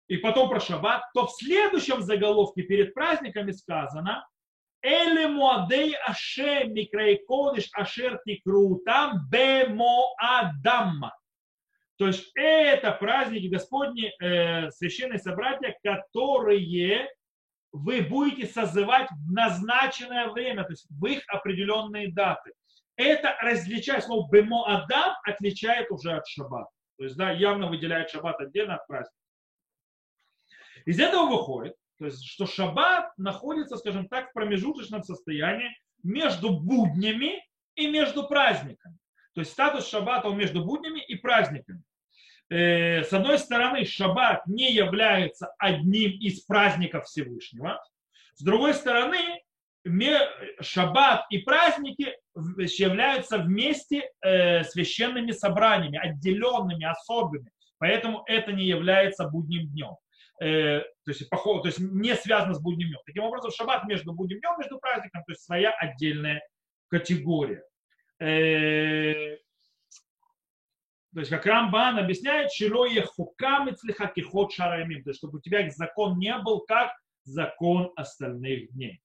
И 0.09 0.17
потом 0.17 0.49
про 0.49 0.61
шаббат, 0.61 1.03
то 1.15 1.27
в 1.27 1.33
следующем 1.33 2.01
заголовке 2.01 2.63
перед 2.63 2.95
праздниками 2.95 3.53
сказано 3.53 4.27
Эле 4.83 5.29
Муадей 5.29 5.95
Ашем 6.07 6.73
Микрей 6.73 7.19
Кодыш 7.27 7.69
Ашер 7.75 8.21
Тикру 8.25 8.81
там 8.87 9.29
Бемо 9.31 10.15
Адамма. 10.19 11.15
То 11.99 12.07
есть 12.07 12.31
это 12.35 12.93
праздники 12.93 13.49
Господни, 13.49 14.13
э, 14.23 14.71
священные 14.71 15.19
собратья, 15.19 15.77
которые 15.83 17.09
вы 17.73 18.01
будете 18.01 18.47
созывать 18.47 19.11
в 19.11 19.33
назначенное 19.33 20.29
время, 20.29 20.63
то 20.65 20.71
есть 20.71 20.87
в 20.89 21.05
их 21.07 21.23
определенные 21.29 22.11
даты 22.11 22.53
это 22.99 23.37
различает, 23.41 24.05
слово 24.05 24.29
бемо 24.29 24.65
адам 24.67 25.15
отличает 25.25 25.91
уже 25.91 26.13
от 26.13 26.27
шаббата. 26.27 26.69
То 26.99 27.05
есть, 27.05 27.17
да, 27.17 27.31
явно 27.31 27.69
выделяет 27.69 28.11
шаббат 28.11 28.41
отдельно 28.41 28.75
от 28.75 28.87
праздника. 28.87 29.15
Из 30.85 30.99
этого 30.99 31.27
выходит, 31.31 31.77
то 31.99 32.07
есть, 32.07 32.25
что 32.25 32.47
шаббат 32.47 33.17
находится, 33.17 33.77
скажем 33.77 34.09
так, 34.09 34.31
в 34.31 34.33
промежуточном 34.33 35.03
состоянии 35.03 35.71
между 36.03 36.51
буднями 36.51 37.45
и 37.77 37.87
между 37.89 38.27
праздниками. 38.27 38.97
То 39.35 39.41
есть 39.41 39.53
статус 39.53 39.89
шаббата 39.89 40.29
он 40.29 40.37
между 40.37 40.65
буднями 40.65 41.01
и 41.01 41.15
праздниками. 41.15 41.83
Э, 42.51 43.05
с 43.05 43.13
одной 43.13 43.39
стороны, 43.39 43.85
шаббат 43.85 44.47
не 44.47 44.73
является 44.73 45.55
одним 45.59 46.13
из 46.19 46.41
праздников 46.41 47.05
Всевышнего. 47.05 47.81
С 48.35 48.43
другой 48.43 48.75
стороны, 48.75 49.43
шаббат 50.61 51.27
и 51.31 51.39
праздники 51.39 52.17
являются 52.35 53.39
вместе 53.39 54.11
э, 54.23 54.65
священными 54.65 55.33
собраниями, 55.33 55.99
отделенными, 55.99 56.85
особыми. 56.85 57.51
Поэтому 57.79 58.23
это 58.27 58.53
не 58.53 58.65
является 58.65 59.29
будним 59.29 59.69
днем. 59.69 59.97
Э, 60.41 60.81
то, 60.81 61.11
есть, 61.11 61.29
поход, 61.29 61.63
то 61.63 61.69
есть 61.69 61.79
не 61.81 62.15
связано 62.15 62.55
с 62.55 62.61
будним 62.61 62.89
днем. 62.89 63.01
Таким 63.07 63.25
образом, 63.25 63.51
шаббат 63.51 63.85
между 63.85 64.13
будним 64.13 64.41
днем, 64.41 64.53
между 64.59 64.79
праздником, 64.79 65.23
то 65.25 65.33
есть 65.33 65.43
своя 65.43 65.71
отдельная 65.73 66.43
категория. 66.89 67.63
Э, 68.21 69.37
то 71.15 71.21
есть, 71.21 71.31
как 71.31 71.47
Рамбан 71.47 71.99
объясняет, 71.99 72.53
шило 72.53 72.85
ехукам 72.85 73.75
кихот 74.15 74.53
шарамим, 74.53 75.03
то 75.03 75.11
есть, 75.11 75.19
чтобы 75.19 75.39
у 75.39 75.41
тебя 75.41 75.69
закон 75.71 76.19
не 76.19 76.37
был 76.39 76.61
как 76.61 76.93
закон 77.25 77.93
остальных 77.97 78.73
дней. 78.73 79.01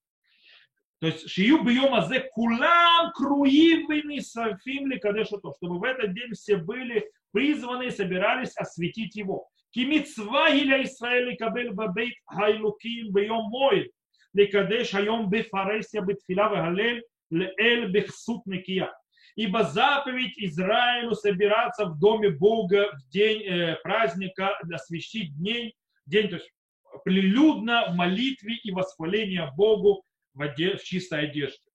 То 1.03 1.07
есть 1.07 1.29
шию 1.29 1.61
бьем 1.65 1.93
азе 1.93 2.21
кулам 2.31 3.11
круивыми 3.11 4.19
сафимли 4.19 4.97
кадешутов, 4.99 5.53
чтобы 5.57 5.77
в 5.77 5.83
этот 5.83 6.13
день 6.13 6.31
все 6.31 6.55
были 6.55 7.11
призваны 7.33 7.87
и 7.87 7.91
собирались 7.91 8.55
осветить 8.55 9.17
его. 9.17 9.49
Кимицва 9.71 10.51
иля 10.51 10.81
Исраэль 10.81 11.35
кабель 11.35 11.71
бабейт 11.71 12.13
хайлуким 12.25 13.11
бьем 13.11 13.49
моид. 13.49 13.91
Лекадеш 14.31 14.93
айом 14.93 15.29
бефаресия 15.29 15.99
битфила 15.99 16.47
вагалель 16.47 17.03
леэль 17.31 17.91
бехсут 17.91 18.45
некия. 18.45 18.89
Ибо 19.35 19.65
заповедь 19.65 20.37
Израилю 20.37 21.15
собираться 21.15 21.83
в 21.87 21.99
доме 21.99 22.29
Бога 22.29 22.93
в 22.93 23.09
день 23.09 23.43
э, 23.43 23.75
праздника, 23.83 24.57
освящить 24.71 25.35
день, 25.35 25.73
день, 26.05 26.29
то 26.29 26.35
есть 26.37 26.49
прилюдно 27.03 27.87
в 27.89 27.95
молитве 27.95 28.55
и 28.63 28.71
восхвалении 28.71 29.41
Богу 29.57 30.05
в, 30.33 30.41
оде... 30.41 30.77
в 30.77 30.83
чистой 30.83 31.25
одежде. 31.25 31.69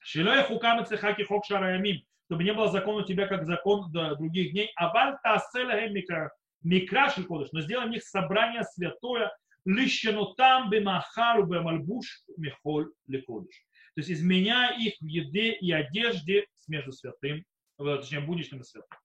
Шилой 0.00 0.42
хукам 0.44 0.84
цехаки 0.86 1.24
хок 1.24 1.44
шараямим, 1.44 2.02
чтобы 2.26 2.44
не 2.44 2.52
было 2.52 2.70
закон 2.70 3.02
у 3.02 3.06
тебя, 3.06 3.26
как 3.26 3.44
закон 3.46 3.90
других 3.92 4.52
дней. 4.52 4.70
А 4.76 4.92
вальта 4.92 5.42
микра 5.90 6.32
микраши 6.62 7.24
кодыш, 7.24 7.50
но 7.52 7.60
сделаем 7.60 7.90
них 7.90 8.02
собрание 8.02 8.64
святое, 8.64 9.32
лищену 9.64 10.34
там 10.34 10.70
бемахару 10.70 11.46
бемальбуш 11.46 12.22
михоль 12.36 12.92
лекодыш. 13.06 13.54
То 13.94 14.00
есть 14.00 14.10
изменяя 14.10 14.78
их 14.78 14.94
в 15.00 15.04
еде 15.04 15.52
и 15.52 15.72
одежде 15.72 16.46
между 16.68 16.92
святым, 16.92 17.44
точнее, 17.76 18.20
будничным 18.20 18.60
и 18.60 18.64
святым. 18.64 18.98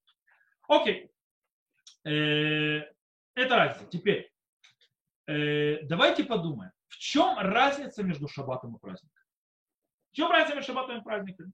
Окей. 0.67 1.09
Э, 2.05 2.83
это 3.33 3.55
разница. 3.55 3.89
Теперь, 3.89 4.29
э, 5.27 5.81
давайте 5.83 6.23
подумаем. 6.23 6.71
В 6.95 6.97
чем 6.97 7.37
разница 7.37 8.03
между 8.03 8.29
шаббатом 8.29 8.75
и 8.75 8.79
праздником? 8.79 9.21
В 10.11 10.15
чем 10.15 10.31
разница 10.31 10.55
между 10.55 10.71
шаббатом 10.71 10.99
и 11.01 11.03
праздником? 11.03 11.53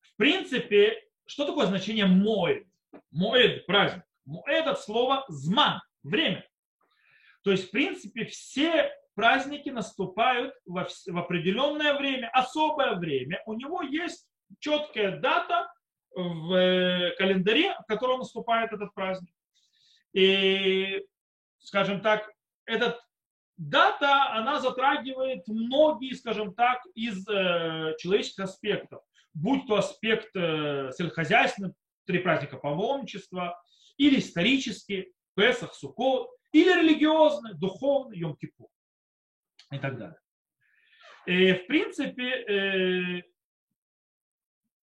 В 0.00 0.16
принципе, 0.16 0.96
что 1.26 1.44
такое 1.44 1.66
значение 1.66 2.06
моед? 2.06 2.68
Моед– 3.10 3.66
праздник. 3.66 4.04
Моед 4.24 4.66
от 4.68 4.80
слова 4.80 5.24
зман– 5.28 5.80
время. 6.04 6.48
То 7.42 7.50
есть, 7.50 7.66
в 7.66 7.70
принципе, 7.72 8.26
все 8.26 8.92
праздники 9.16 9.70
наступают 9.70 10.54
в, 10.66 10.86
в 11.06 11.18
определенное 11.18 11.98
время, 11.98 12.30
особое 12.32 12.94
время. 12.94 13.42
У 13.46 13.54
него 13.54 13.82
есть 13.82 14.28
четкая 14.60 15.18
дата 15.18 15.68
в 16.14 16.52
э, 16.54 17.10
календаре, 17.16 17.74
в 17.80 17.86
котором 17.86 18.20
наступает 18.20 18.72
этот 18.72 18.94
праздник. 18.94 19.34
И, 20.12 21.04
скажем 21.58 22.02
так, 22.02 22.30
этот 22.66 23.00
дата, 23.56 24.32
она 24.32 24.60
затрагивает 24.60 25.46
многие, 25.46 26.14
скажем 26.14 26.54
так, 26.54 26.82
из 26.94 27.26
э, 27.28 27.94
человеческих 27.98 28.44
аспектов. 28.44 29.02
Будь 29.32 29.66
то 29.66 29.76
аспект 29.76 30.34
э, 30.36 30.90
сельскохозяйственный, 30.96 31.72
три 32.06 32.18
праздника 32.18 32.56
паломничества, 32.56 33.60
или 33.96 34.18
исторический, 34.18 35.12
Песах, 35.34 35.74
Суккот, 35.74 36.30
или 36.52 36.68
религиозный, 36.68 37.54
духовный, 37.54 38.20
Йом-Кипур 38.20 38.68
и 39.72 39.78
так 39.78 39.98
далее. 39.98 40.18
И, 41.26 41.52
в 41.52 41.66
принципе, 41.66 42.22
э, 42.22 43.22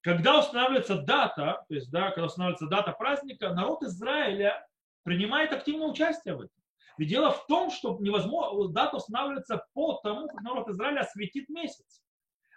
когда 0.01 0.39
устанавливается 0.39 0.97
дата, 0.97 1.63
то 1.67 1.75
есть, 1.75 1.91
да, 1.91 2.09
когда 2.09 2.25
устанавливается 2.25 2.67
дата 2.67 2.91
праздника, 2.91 3.53
народ 3.53 3.83
Израиля 3.83 4.67
принимает 5.03 5.53
активное 5.53 5.87
участие 5.87 6.35
в 6.35 6.41
этом. 6.41 6.60
Ведь 7.01 7.09
дело 7.09 7.31
в 7.31 7.47
том, 7.47 7.71
что 7.71 7.97
невозможно, 7.99 8.71
дата 8.71 8.97
устанавливается 8.97 9.65
по 9.73 9.93
тому, 10.03 10.27
как 10.27 10.39
народ 10.43 10.69
Израиля 10.69 10.99
осветит 10.99 11.49
месяц. 11.49 11.99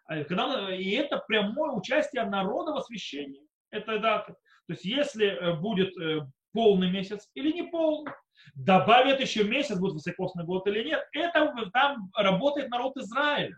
А 0.04 0.22
когда, 0.22 0.70
и 0.76 0.90
это 0.90 1.16
прямое 1.26 1.70
участие 1.70 2.26
народа 2.26 2.72
в 2.72 2.76
освящении 2.76 3.40
этой 3.70 4.00
даты. 4.00 4.34
То 4.66 4.74
есть 4.74 4.84
если 4.84 5.28
э, 5.28 5.54
будет 5.54 5.96
э, 5.96 6.26
полный 6.52 6.90
месяц 6.90 7.30
или 7.32 7.52
не 7.52 7.62
полный, 7.62 8.12
добавят 8.54 9.18
еще 9.18 9.44
месяц, 9.44 9.78
будет 9.78 9.94
высокосный 9.94 10.44
год 10.44 10.66
или 10.66 10.90
нет, 10.90 11.02
это 11.12 11.50
там 11.72 12.10
работает 12.14 12.68
народ 12.68 12.98
Израиля. 12.98 13.56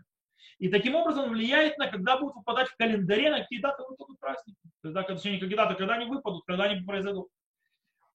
И 0.59 0.69
таким 0.69 0.95
образом 0.95 1.31
влияет 1.31 1.77
на, 1.79 1.87
когда 1.91 2.17
будут 2.17 2.37
выпадать 2.37 2.69
в 2.69 2.77
календаре, 2.77 3.29
на 3.29 3.41
какие 3.41 3.59
даты 3.59 3.83
выпадут 3.83 4.21
праздники. 4.21 4.57
Когда, 4.81 5.03
точнее, 5.03 5.37
какие 5.37 5.57
даты, 5.57 5.75
когда 5.75 5.95
они 5.95 6.05
выпадут, 6.05 6.45
когда 6.45 6.63
они 6.63 6.81
произойдут. 6.81 7.27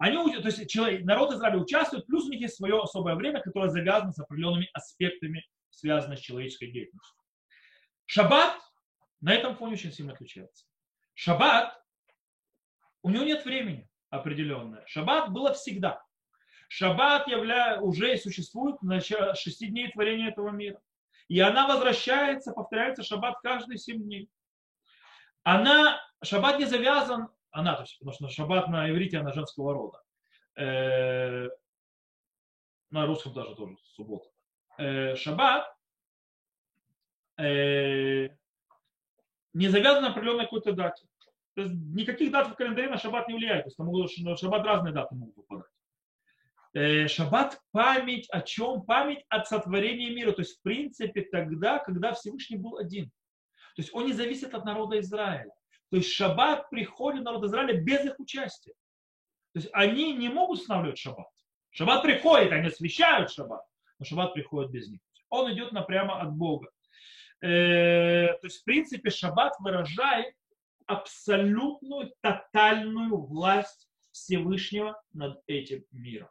Они, 0.03 0.17
то 0.17 0.49
есть 0.49 0.69
человек, 0.69 1.05
народ 1.05 1.33
Израиля 1.33 1.59
участвует, 1.59 2.05
плюс 2.07 2.25
у 2.25 2.31
них 2.31 2.41
есть 2.41 2.57
свое 2.57 2.77
особое 2.83 3.15
время, 3.15 3.41
которое 3.41 3.69
завязано 3.69 4.11
с 4.11 4.19
определенными 4.19 4.69
аспектами, 4.73 5.47
связанными 5.71 6.19
с 6.19 6.23
человеческой 6.23 6.73
деятельностью. 6.73 7.17
Шаббат 8.07 8.59
на 9.21 9.33
этом 9.33 9.55
фоне 9.55 9.75
очень 9.75 9.93
сильно 9.93 10.13
отличается. 10.13 10.67
Шаббат, 11.15 11.81
у 13.03 13.11
него 13.11 13.23
нет 13.23 13.45
времени 13.45 13.89
определенное. 14.11 14.83
Шаббат 14.89 15.31
было 15.31 15.53
всегда. 15.53 16.03
Шаббат 16.67 17.29
явля... 17.29 17.81
уже 17.81 18.17
существует 18.17 18.83
на 18.83 19.01
шести 19.01 19.69
дней 19.69 19.93
творения 19.93 20.31
этого 20.31 20.49
мира. 20.49 20.81
И 21.29 21.39
она 21.39 21.69
возвращается, 21.69 22.51
повторяется 22.51 23.05
шаббат 23.05 23.39
каждые 23.41 23.79
семь 23.79 24.03
дней. 24.03 24.29
Она, 25.45 26.03
шаббат 26.25 26.59
не 26.59 26.65
завязан, 26.65 27.29
она, 27.53 27.75
то 27.75 27.83
есть, 27.83 27.99
потому 27.99 28.15
что 28.15 28.29
шаббат 28.29 28.69
на 28.69 28.91
иврите, 28.91 29.19
она 29.19 29.33
женского 29.33 29.75
рода. 29.75 30.03
Э, 30.57 31.49
на 32.91 33.07
русском 33.07 33.33
даже 33.33 33.55
тоже 33.55 33.77
суббота. 33.95 34.29
Э, 34.79 35.15
шаббат 35.17 35.73
э, 37.39 38.29
не 39.53 39.69
завязан 39.69 40.03
на 40.03 40.11
определенной 40.11 40.45
какой-то 40.45 40.73
дате. 40.73 41.07
То 41.55 41.63
есть 41.63 41.75
никаких 41.75 42.33
дат 42.33 42.49
в 42.49 42.55
календаре 42.55 42.89
на 42.89 42.99
шаббат 42.99 43.29
не 43.29 43.35
влияет. 43.35 43.65
То 43.65 43.69
есть 43.69 43.77
там 43.77 44.25
на 44.25 44.37
шаббат 44.37 44.65
разные 44.65 44.95
даты 44.95 45.15
могут 45.15 45.37
выпадать. 45.37 45.71
Э, 46.75 47.07
шаббат 47.07 47.61
память 47.71 48.29
о 48.31 48.41
чем? 48.41 48.83
Память 48.83 49.25
от 49.29 49.47
сотворения 49.47 50.11
мира. 50.11 50.33
То 50.33 50.41
есть, 50.41 50.59
в 50.59 50.63
принципе, 50.63 51.23
тогда, 51.23 51.79
когда 51.79 52.15
Всевышний 52.15 52.57
был 52.57 52.79
один. 52.79 53.11
То 53.77 53.83
есть 53.83 53.95
он 53.95 54.07
не 54.07 54.13
зависит 54.13 54.55
от 54.55 54.65
народа 54.65 54.99
Израиля. 55.01 55.53
То 55.93 55.99
есть 55.99 56.11
шаббат 56.11 56.71
приходит 56.71 57.23
народ 57.23 57.45
Израиля 57.45 57.79
без 57.79 58.03
их 58.07 58.19
участия. 58.19 58.73
То 59.53 59.59
есть 59.59 59.69
они 59.75 60.15
не 60.15 60.31
могут 60.31 60.61
устанавливать 60.61 60.97
шаббат. 60.97 61.29
Шаббат 61.71 62.03
приходит, 62.03 62.51
они 62.51 62.69
освещают 62.69 63.31
шаббат, 63.31 63.63
но 63.99 64.07
шаббат 64.07 64.33
приходит 64.33 64.71
без 64.71 64.89
них. 64.89 65.01
Он 65.29 65.53
идет 65.53 65.73
напрямо 65.73 66.19
от 66.19 66.33
Бога. 66.33 66.71
Э, 67.43 68.29
то 68.29 68.47
есть, 68.47 68.63
в 68.63 68.65
принципе, 68.65 69.11
шаббат 69.11 69.53
выражает 69.59 70.35
абсолютную, 70.87 72.15
тотальную 72.23 73.19
власть 73.19 73.87
Всевышнего 74.13 74.99
над 75.13 75.43
этим 75.47 75.85
миром. 75.91 76.31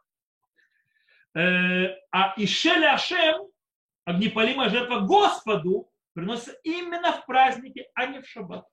Э, 1.36 1.94
а 2.10 2.34
Ишель 2.36 2.84
Ашем, 2.84 3.46
огнепалимая 4.06 4.70
жертва 4.70 5.02
Господу, 5.06 5.88
приносится 6.14 6.58
именно 6.64 7.12
в 7.12 7.26
праздники, 7.26 7.86
а 7.94 8.06
не 8.06 8.22
в 8.22 8.26
шаббат. 8.26 8.66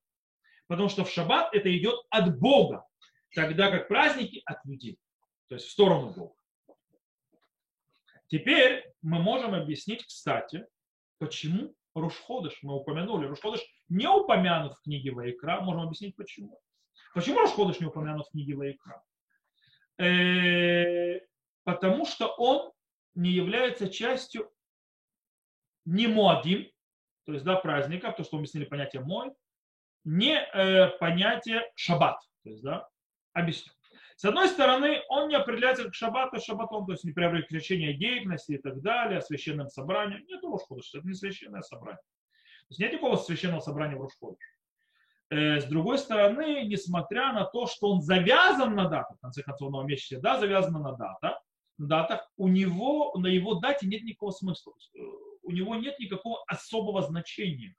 Потому 0.69 0.87
что 0.87 1.03
в 1.03 1.09
шаббат 1.09 1.51
это 1.55 1.75
идет 1.75 1.99
от 2.11 2.37
Бога, 2.37 2.85
тогда 3.33 3.71
как 3.71 3.87
праздники 3.87 4.43
от 4.45 4.63
людей, 4.65 4.99
то 5.47 5.55
есть 5.55 5.65
в 5.65 5.71
сторону 5.71 6.11
Бога. 6.11 6.35
Теперь 8.27 8.85
мы 9.01 9.17
можем 9.19 9.55
объяснить, 9.55 10.05
кстати, 10.05 10.67
почему 11.17 11.73
Рушходыш, 11.95 12.59
мы 12.61 12.75
упомянули, 12.75 13.25
Рушходыш 13.25 13.61
не 13.89 14.07
упомянут 14.07 14.75
в 14.75 14.83
книге 14.83 15.09
Ваикра, 15.09 15.59
можем 15.61 15.81
объяснить 15.81 16.15
почему. 16.15 16.61
Почему 17.15 17.39
Рушходыш 17.39 17.79
не 17.79 17.87
упомянут 17.87 18.27
в 18.27 18.31
книге 18.31 18.55
Ваикра? 18.55 19.03
Э, 19.97 21.19
потому 21.63 22.05
что 22.05 22.27
он 22.27 22.71
не 23.15 23.31
является 23.31 23.89
частью 23.89 24.51
не 25.85 26.05
модим, 26.05 26.69
то 27.25 27.33
есть 27.33 27.43
да, 27.43 27.55
праздника, 27.55 28.11
то, 28.11 28.23
что 28.23 28.35
мы 28.35 28.41
объяснили 28.41 28.65
понятие 28.65 29.01
мой, 29.01 29.33
не 30.03 30.35
э, 30.35 30.89
понятие 30.99 31.63
шаббат. 31.75 32.19
То 32.43 32.49
есть, 32.49 32.63
да, 32.63 32.87
объясню. 33.33 33.71
С 34.15 34.25
одной 34.25 34.49
стороны, 34.49 35.01
он 35.07 35.29
не 35.29 35.35
определяется 35.35 35.85
как 35.85 35.93
шаббат, 35.93 36.33
а 36.33 36.41
шаббатом, 36.41 36.85
то 36.85 36.91
есть 36.91 37.05
не 37.05 37.13
прекращение 37.13 37.93
деятельности 37.93 38.51
и 38.51 38.57
так 38.57 38.81
далее, 38.81 39.21
священным 39.21 39.69
собранием. 39.69 40.25
Нет 40.27 40.43
Рошходыш, 40.43 40.93
это 40.93 41.07
не 41.07 41.13
священное 41.13 41.61
собрание. 41.61 42.01
То 42.01 42.71
есть 42.71 42.79
нет 42.81 42.91
никакого 42.91 43.15
священного 43.15 43.61
собрания 43.61 43.95
в 43.95 44.01
Рошходыш. 44.01 44.37
Э, 45.29 45.61
с 45.61 45.65
другой 45.65 45.99
стороны, 45.99 46.65
несмотря 46.65 47.31
на 47.31 47.45
то, 47.45 47.67
что 47.67 47.91
он 47.91 48.01
завязан 48.01 48.75
на 48.75 48.89
дату, 48.89 49.13
в 49.15 49.21
конце 49.21 49.41
концов, 49.41 49.71
на 49.71 49.83
месяце, 49.83 50.19
да, 50.19 50.37
завязан 50.37 50.73
на 50.73 50.93
дата, 50.93 51.39
на 51.77 51.87
датах, 51.87 52.29
у 52.35 52.47
него, 52.47 53.13
на 53.15 53.27
его 53.27 53.55
дате 53.55 53.87
нет 53.87 54.03
никакого 54.03 54.31
смысла. 54.31 54.73
Э, 54.97 54.99
у 55.43 55.51
него 55.51 55.75
нет 55.75 55.97
никакого 55.99 56.43
особого 56.47 57.01
значения. 57.03 57.75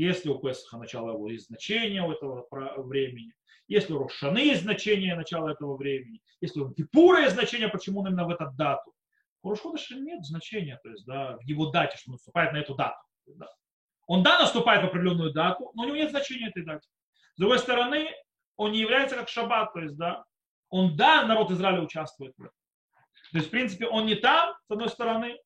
Если 0.00 0.30
у 0.30 0.38
Песаха 0.38 0.78
начало 0.78 1.12
его 1.12 1.28
есть 1.28 1.48
значение 1.48 2.02
у 2.02 2.10
этого 2.10 2.46
времени, 2.78 3.34
если 3.68 3.92
у 3.92 3.98
Рошаны 3.98 4.38
есть 4.38 4.62
значение 4.62 5.14
начала 5.14 5.50
этого 5.50 5.76
времени, 5.76 6.22
если 6.40 6.60
у 6.60 6.72
Кипура 6.72 7.20
есть 7.20 7.34
значение, 7.34 7.68
почему 7.68 8.00
он 8.00 8.06
именно 8.06 8.24
в 8.24 8.30
эту 8.30 8.50
дату. 8.56 8.94
У 9.42 9.50
Рошходыша 9.50 9.96
нет 9.96 10.24
значения, 10.24 10.80
то 10.82 10.88
есть 10.88 11.04
да, 11.04 11.36
в 11.36 11.42
его 11.42 11.66
дате, 11.66 11.98
что 11.98 12.12
он 12.12 12.14
наступает 12.14 12.54
на 12.54 12.60
эту 12.60 12.74
дату. 12.74 12.96
Да. 13.26 13.46
Он 14.06 14.22
да 14.22 14.38
наступает 14.38 14.82
в 14.82 14.86
определенную 14.86 15.34
дату, 15.34 15.70
но 15.74 15.82
у 15.82 15.86
него 15.86 15.96
нет 15.96 16.10
значения 16.10 16.48
этой 16.48 16.64
даты. 16.64 16.88
С 17.34 17.38
другой 17.38 17.58
стороны, 17.58 18.08
он 18.56 18.72
не 18.72 18.78
является 18.78 19.16
как 19.16 19.28
шаббат, 19.28 19.74
то 19.74 19.80
есть 19.80 19.98
да, 19.98 20.24
он 20.70 20.96
да, 20.96 21.26
народ 21.26 21.50
Израиля 21.50 21.82
участвует 21.82 22.32
в 22.38 22.40
этом. 22.40 22.56
То 23.32 23.36
есть, 23.36 23.48
в 23.48 23.50
принципе, 23.50 23.86
он 23.86 24.06
не 24.06 24.14
там, 24.14 24.54
с 24.66 24.70
одной 24.70 24.88
стороны, 24.88 25.38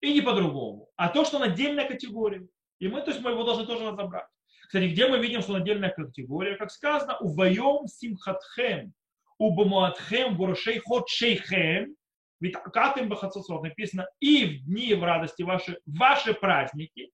и 0.00 0.12
не 0.12 0.22
по-другому. 0.22 0.88
А 0.96 1.08
то, 1.08 1.24
что 1.24 1.36
он 1.36 1.44
отдельная 1.44 1.86
категория. 1.86 2.48
И 2.82 2.88
мы, 2.88 3.00
то 3.00 3.12
есть, 3.12 3.22
мы 3.22 3.30
его 3.30 3.44
должны 3.44 3.64
тоже 3.64 3.88
разобрать. 3.88 4.26
Кстати, 4.62 4.88
где 4.88 5.06
мы 5.06 5.20
видим, 5.20 5.40
что 5.40 5.54
отдельная 5.54 5.90
категория, 5.90 6.56
как 6.56 6.72
сказано, 6.72 7.16
у 7.20 7.28
воем 7.28 7.86
симхатхем, 7.86 8.92
у 9.38 9.54
бамуатхем 9.54 10.36
воршей 10.36 10.80
ход 10.80 11.08
шейхем, 11.08 11.94
ведь 12.40 12.54
катым 12.54 13.08
бахацосот 13.08 13.62
написано, 13.62 14.08
и 14.18 14.46
в 14.46 14.64
дни 14.64 14.94
в 14.94 15.04
радости 15.04 15.42
ваши, 15.44 15.78
ваши 15.86 16.34
праздники, 16.34 17.12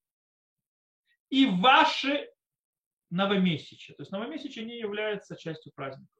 и 1.29 1.45
ваши 1.45 2.31
новомесячия. 3.11 3.95
То 3.95 4.01
есть 4.05 4.11
новомесячие 4.11 4.65
не 4.65 4.79
является 4.79 5.37
частью 5.37 5.73
праздника. 5.75 6.15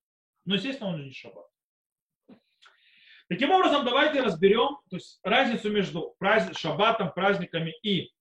Но, 0.45 0.57
естественно, 0.57 0.91
он 0.91 0.99
же 0.99 1.05
не 1.07 1.13
шаббат. 1.13 1.47
Таким 3.31 3.51
образом, 3.51 3.87
давайте 3.87 4.21
разберем 4.21 4.77
то 4.91 4.97
есть, 4.97 5.21
разницу 5.23 5.71
между 5.71 6.15
праздник, 6.19 6.59
шаббатом, 6.59 7.15
праздниками 7.15 7.75
и 7.83 8.13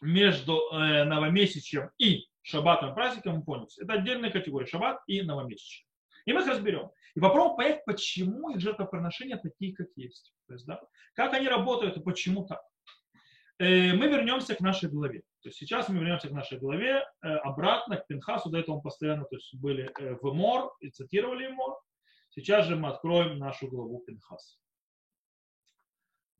между 0.00 0.60
э, 0.72 1.04
новомесячем 1.04 1.90
и 1.98 2.26
шаббатом 2.42 2.94
праздником, 2.94 3.36
мы 3.36 3.44
поняли. 3.44 3.68
Это 3.78 3.94
отдельная 3.94 4.30
категория, 4.30 4.66
шаббат 4.66 5.00
и 5.06 5.22
новомесячие. 5.22 5.86
И 6.26 6.32
мы 6.32 6.40
их 6.40 6.48
разберем. 6.48 6.90
И 7.14 7.20
попробуем 7.20 7.56
понять, 7.56 7.84
почему 7.84 8.50
их 8.50 8.60
жертвоприношения 8.60 9.36
такие, 9.36 9.74
как 9.74 9.88
есть. 9.96 10.32
То 10.46 10.54
есть, 10.54 10.66
да, 10.66 10.80
как 11.14 11.34
они 11.34 11.48
работают 11.48 11.96
и 11.96 12.00
почему 12.00 12.46
так. 12.46 12.62
Э, 13.58 13.92
мы 13.94 14.08
вернемся 14.08 14.54
к 14.54 14.60
нашей 14.60 14.88
главе. 14.88 15.20
То 15.42 15.48
есть 15.48 15.58
сейчас 15.58 15.88
мы 15.88 15.98
вернемся 15.98 16.28
к 16.28 16.32
нашей 16.32 16.58
главе 16.58 17.04
э, 17.22 17.28
обратно 17.28 17.96
к 17.96 18.06
Пинхасу. 18.06 18.50
До 18.50 18.58
этого 18.58 18.76
мы 18.76 18.82
постоянно 18.82 19.24
то 19.24 19.36
есть, 19.36 19.54
были 19.54 19.90
э, 20.00 20.16
в 20.20 20.32
Мор 20.32 20.74
и 20.80 20.90
цитировали 20.90 21.48
Мор. 21.48 21.78
Сейчас 22.30 22.66
же 22.66 22.76
мы 22.76 22.88
откроем 22.88 23.38
нашу 23.38 23.68
главу 23.68 24.00
Пинхас. 24.06 24.58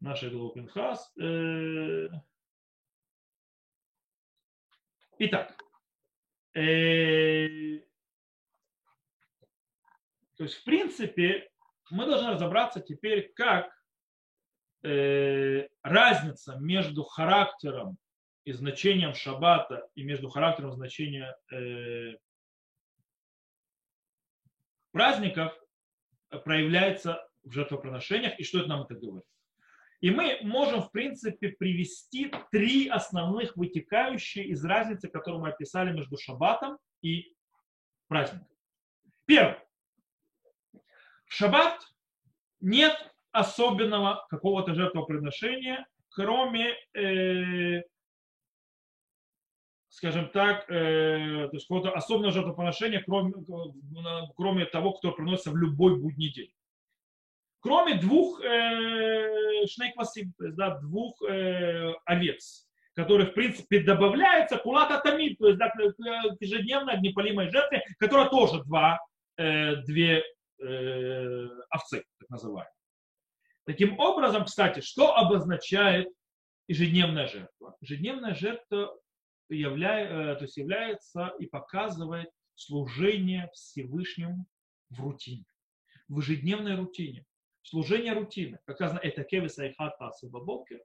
Наша 0.01 0.31
глава 0.31 0.51
Пинхас. 0.55 1.13
Э, 1.21 2.09
итак, 5.25 5.57
э, 6.55 7.79
то 10.37 10.45
есть, 10.45 10.57
в 10.57 10.65
принципе, 10.65 11.49
мы 11.91 12.07
должны 12.07 12.33
разобраться 12.33 12.81
теперь, 12.81 13.33
как 13.35 13.73
э, 14.83 15.69
разница 15.83 16.57
между 16.59 17.05
характером 17.05 17.99
и 18.45 18.53
значением 18.53 19.15
шаббата 19.15 19.89
и 19.95 20.03
между 20.03 20.29
характером 20.29 20.73
и 20.73 20.77
значением 20.77 22.19
праздников 24.91 25.57
проявляется 26.45 27.25
в 27.45 27.53
жертвоприношениях 27.53 28.39
и 28.41 28.45
что 28.45 28.59
это 28.59 28.69
нам 28.69 28.83
это 28.83 28.95
говорит. 28.95 29.25
И 30.03 30.11
мы 30.11 30.39
можем, 30.43 30.83
в 30.83 30.91
принципе, 30.91 31.51
привести 31.51 32.33
три 32.51 32.89
основных 32.89 33.57
вытекающие 33.57 34.47
из 34.47 34.65
разницы, 34.65 35.09
которую 35.09 35.43
мы 35.43 35.51
описали 35.51 35.93
между 35.93 36.19
шаббатом 36.19 36.77
и 37.03 37.35
праздником. 38.09 38.49
Первое. 39.27 39.65
В 41.27 41.33
шаббат 41.33 41.81
нет 42.61 42.95
особенного 43.31 44.27
какого-то 44.29 44.75
жертвоприношения, 44.75 45.87
кроме 46.11 46.75
э, 46.95 47.83
скажем 49.89 50.31
так, 50.31 50.69
э, 50.69 51.49
то 51.49 51.55
есть 51.55 51.69
какого-то 51.69 51.93
особенного 51.93 52.33
жертвоприношения, 52.33 53.05
кроме, 53.07 53.35
кроме 54.37 54.67
того, 54.67 54.95
кто 54.95 55.13
приносится 55.13 55.53
в 55.53 55.57
любой 55.57 55.97
будний 55.97 56.33
день. 56.33 56.53
Кроме 57.63 57.95
двух 57.95 58.43
э, 58.43 59.67
шнейквасим, 59.69 60.33
то 60.37 60.47
есть 60.47 60.57
да, 60.57 60.81
двух 60.81 61.23
э, 61.23 61.93
овец, 62.05 62.67
которые, 62.95 63.31
в 63.31 63.35
принципе, 63.35 63.81
добавляются 63.81 64.59
кулата 64.59 64.99
тамид, 64.99 65.39
то 65.39 65.47
есть 65.47 65.59
да, 65.59 65.71
к 65.71 66.41
ежедневной 66.41 66.95
огнепалимой 66.95 67.51
жертве, 67.51 67.85
которая 68.01 68.29
тоже 68.29 68.65
два, 68.65 68.99
э, 69.37 69.77
две 69.83 70.25
э, 70.61 71.49
овцы, 71.71 72.05
так 72.19 72.31
называемой. 72.31 72.73
Таким 73.65 73.97
образом, 74.01 74.45
кстати, 74.45 74.81
что 74.81 75.17
обозначает 75.17 76.09
ежедневная 76.67 77.29
жертва? 77.29 77.77
Ежедневная 77.81 78.35
жертва 78.35 78.93
являя, 79.49 80.33
э, 80.33 80.35
то 80.35 80.43
есть 80.43 80.57
является 80.57 81.33
и 81.39 81.47
показывает 81.47 82.29
служение 82.57 83.51
Всевышнему 83.55 84.47
в 84.91 85.01
рутине, 85.01 85.45
в 86.09 86.19
ежедневной 86.19 86.75
рутине. 86.75 87.25
Служение 87.63 88.13
рутины. 88.13 88.59
Как 88.67 88.77
сказано, 88.77 88.99
это 88.99 89.25
кевиса 89.25 89.67
и 89.67 89.73
хата 89.73 90.09
асыбабокер, 90.09 90.81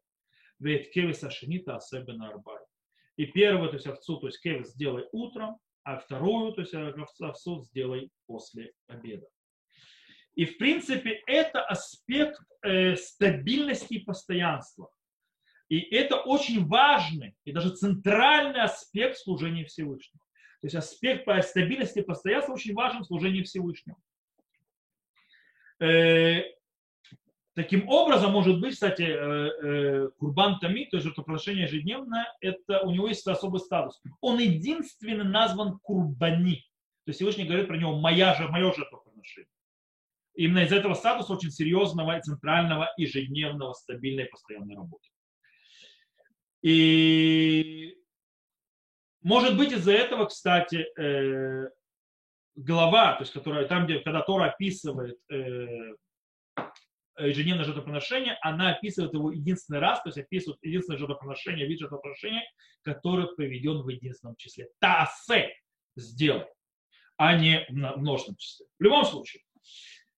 ведь 0.60 0.92
кевиса 0.92 1.30
шинита 1.30 1.76
асыбена 1.76 2.30
арбай. 2.30 2.60
И 3.16 3.26
первую, 3.26 3.70
то 3.70 3.76
есть 3.76 3.88
овцу, 3.88 4.18
то 4.18 4.28
есть 4.28 4.42
кевис 4.42 4.70
сделай 4.70 5.06
утром, 5.12 5.58
а 5.84 5.98
вторую, 5.98 6.54
то 6.54 6.62
есть 6.62 6.74
овцу 6.74 7.62
сделай 7.64 8.12
после 8.28 8.74
обеда. 8.88 9.28
И 10.36 10.46
в 10.46 10.58
принципе 10.60 11.24
это 11.26 11.64
аспект 11.64 12.40
э, 12.62 12.96
стабильности 12.96 13.96
и 13.96 14.00
постоянства. 14.00 14.92
И 15.68 15.80
это 15.80 16.18
очень 16.18 16.66
важный 16.68 17.36
и 17.44 17.52
даже 17.52 17.76
центральный 17.76 18.62
аспект 18.62 19.18
служения 19.18 19.66
Всевышнего. 19.66 20.24
То 20.62 20.68
есть 20.68 20.76
аспект 20.76 21.26
по 21.26 21.42
стабильности 21.42 22.00
и 22.00 22.04
постоянства 22.04 22.54
очень 22.54 22.74
важен 22.74 23.02
в 23.02 23.08
служении 23.08 23.42
Всевышнего. 23.42 23.98
Э, 25.80 26.44
таким 27.58 27.90
образом, 27.90 28.34
может 28.34 28.62
быть, 28.62 28.76
кстати, 28.76 29.02
э, 29.02 29.16
э, 29.16 30.10
Курбан 30.20 30.60
Тами, 30.60 30.86
то 30.86 30.98
есть 30.98 31.08
жертвоприношение 31.08 31.64
ежедневное, 31.64 32.32
это 32.40 32.82
у 32.82 32.92
него 32.92 33.08
есть 33.08 33.26
особый 33.26 33.60
статус. 33.62 34.00
Он 34.22 34.38
единственно 34.38 35.24
назван 35.24 35.80
Курбани. 35.80 36.58
То 37.04 37.10
есть 37.10 37.18
Всевышний 37.18 37.46
говорит 37.46 37.68
про 37.68 37.78
него 37.78 38.00
«моя 38.00 38.36
же, 38.36 38.48
мое 38.48 38.72
жертвоприношение». 38.72 39.50
Именно 40.36 40.66
из 40.66 40.72
этого 40.72 40.94
статуса 40.94 41.34
очень 41.34 41.50
серьезного, 41.50 42.22
центрального, 42.22 42.94
ежедневного, 42.96 43.74
стабильной, 43.74 44.26
постоянной 44.26 44.76
работы. 44.76 45.10
И 46.62 47.98
может 49.24 49.58
быть 49.58 49.72
из-за 49.72 49.94
этого, 49.94 50.26
кстати, 50.26 50.86
э, 50.96 51.70
глава, 52.56 53.14
то 53.14 53.24
есть 53.24 53.34
которая 53.34 53.68
там, 53.68 53.86
где 53.86 53.98
когда 53.98 54.22
Тора 54.22 54.52
описывает 54.52 55.18
ежедневное 57.20 57.66
жертвоприношение, 57.66 58.38
она 58.42 58.72
описывает 58.72 59.14
его 59.14 59.32
единственный 59.32 59.80
раз, 59.80 60.02
то 60.02 60.10
есть 60.10 60.18
описывает 60.18 60.60
единственное 60.62 61.00
жертвоприношение, 61.00 61.68
вид 61.68 61.80
жертвоприношения, 61.80 62.44
который 62.84 63.34
приведен 63.36 63.82
в 63.82 63.90
единственном 63.90 64.36
числе. 64.36 64.70
Тасе 64.80 65.54
сделай, 65.96 66.46
а 67.18 67.36
не 67.38 67.66
в 67.70 67.74
множественном 67.74 68.38
числе. 68.38 68.66
В 68.80 68.84
любом 68.84 69.06
случае, 69.06 69.42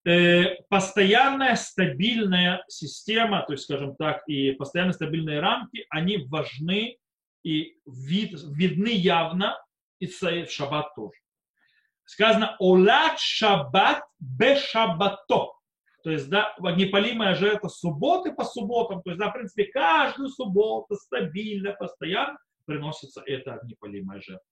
Э, 0.06 0.56
постоянная 0.70 1.56
стабильная 1.56 2.64
система, 2.70 3.44
то 3.44 3.54
есть, 3.54 3.66
скажем 3.66 3.96
так, 3.96 4.24
и 4.28 4.54
постоянно 4.54 4.94
стабильные 4.94 5.42
рамки, 5.42 5.86
они 5.90 6.26
важны 6.30 6.98
и 7.44 7.76
вид, 7.86 8.32
видны 8.56 8.88
явно 8.88 9.58
и 10.00 10.08
в 10.08 10.52
шаббат 10.52 10.96
тоже. 10.96 11.20
Сказано 12.06 12.56
«Олат 12.60 13.20
шаббат 13.20 14.04
бе 14.20 14.56
шаббато». 14.56 15.54
То 16.04 16.12
есть, 16.12 16.30
да, 16.30 16.54
огнепалимая 16.58 17.36
жертва 17.36 17.68
субботы 17.68 18.32
по 18.34 18.46
субботам. 18.46 19.02
То 19.02 19.12
есть, 19.12 19.20
да, 19.20 19.30
в 19.30 19.34
принципе, 19.34 19.66
каждую 19.66 20.30
субботу 20.30 20.96
стабильно, 20.96 21.74
постоянно 21.74 22.38
приносится 22.66 23.22
эта 23.26 23.56
огнепалимая 23.56 24.22
жертва. 24.22 24.46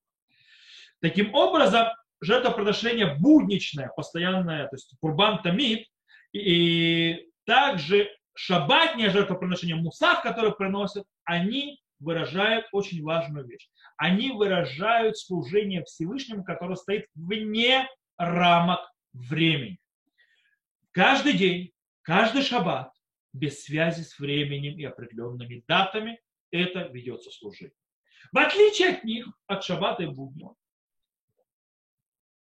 Таким 1.00 1.34
образом, 1.34 1.88
жертвоприношение 2.22 3.16
будничное, 3.20 3.92
постоянное, 3.96 4.68
то 4.68 4.76
есть 4.76 4.94
курбан 5.00 5.42
тамид, 5.42 5.88
и 6.34 7.30
также 7.46 8.10
шабатнее 8.34 9.10
жертвоприношение 9.10 9.76
мусав, 9.76 10.22
которые 10.24 10.54
приносят, 10.54 11.06
они 11.24 11.80
выражают 12.00 12.66
очень 12.72 13.04
важную 13.04 13.46
вещь. 13.48 13.70
Они 13.98 14.32
выражают 14.32 15.18
служение 15.18 15.84
Всевышнему, 15.84 16.44
которое 16.44 16.76
стоит 16.76 17.06
вне 17.16 17.88
рамок 18.18 18.80
времени. 19.14 19.80
Каждый 20.98 21.34
день, 21.34 21.74
каждый 22.02 22.42
шаббат, 22.42 22.92
без 23.32 23.64
связи 23.64 24.02
с 24.02 24.18
временем 24.18 24.80
и 24.80 24.84
определенными 24.84 25.64
датами, 25.68 26.20
это 26.50 26.88
ведется 26.88 27.30
служение. 27.30 27.76
В 28.32 28.40
отличие 28.40 28.96
от 28.96 29.04
них, 29.04 29.28
от 29.46 29.64
шаббата 29.64 30.02
и 30.02 30.08
будня, 30.08 30.56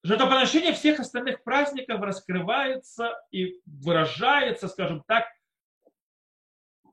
жертвоприношение 0.04 0.72
всех 0.72 1.00
остальных 1.00 1.44
праздников 1.44 2.00
раскрывается 2.00 3.12
и 3.30 3.60
выражается, 3.66 4.68
скажем 4.68 5.04
так, 5.06 5.26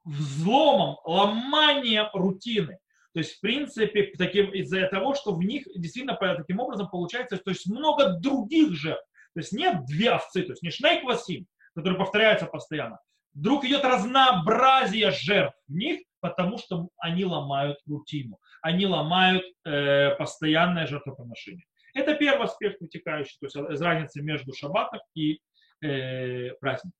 взломом, 0.04 0.98
ломанием 1.06 2.10
рутины. 2.14 2.78
То 3.14 3.20
есть, 3.20 3.38
в 3.38 3.40
принципе, 3.40 4.12
таким, 4.18 4.54
из-за 4.54 4.86
того, 4.88 5.16
что 5.16 5.34
в 5.34 5.40
них 5.40 5.66
действительно 5.78 6.18
таким 6.18 6.60
образом 6.60 6.90
получается, 6.90 7.38
то 7.38 7.52
есть 7.52 7.68
много 7.68 8.20
других 8.20 8.74
жертв. 8.74 9.08
То 9.34 9.40
есть 9.40 9.52
нет 9.54 9.86
две 9.86 10.12
овцы, 10.12 10.44
то 10.44 10.52
есть 10.52 10.62
не 10.62 10.70
шнейк 10.70 11.04
васим, 11.06 11.48
который 11.76 11.98
повторяется 11.98 12.46
постоянно. 12.46 13.00
Вдруг 13.34 13.66
идет 13.66 13.84
разнообразие 13.84 15.12
жертв 15.12 15.58
в 15.68 15.74
них, 15.74 16.02
потому 16.20 16.58
что 16.58 16.90
они 16.98 17.26
ломают 17.26 17.78
рутину, 17.88 18.38
они 18.62 18.86
ломают 18.86 19.44
э, 19.66 20.12
постоянное 20.16 20.88
жертвоприношение. 20.88 21.66
Это 21.94 22.16
первый 22.16 22.46
аспект 22.46 22.80
вытекающий, 22.82 23.38
то 23.40 23.46
есть 23.46 23.56
из 23.56 23.82
разницы 23.82 24.22
между 24.22 24.54
шаббатом 24.54 25.00
и 25.16 25.40
э, 25.82 26.52
праздником. 26.60 26.98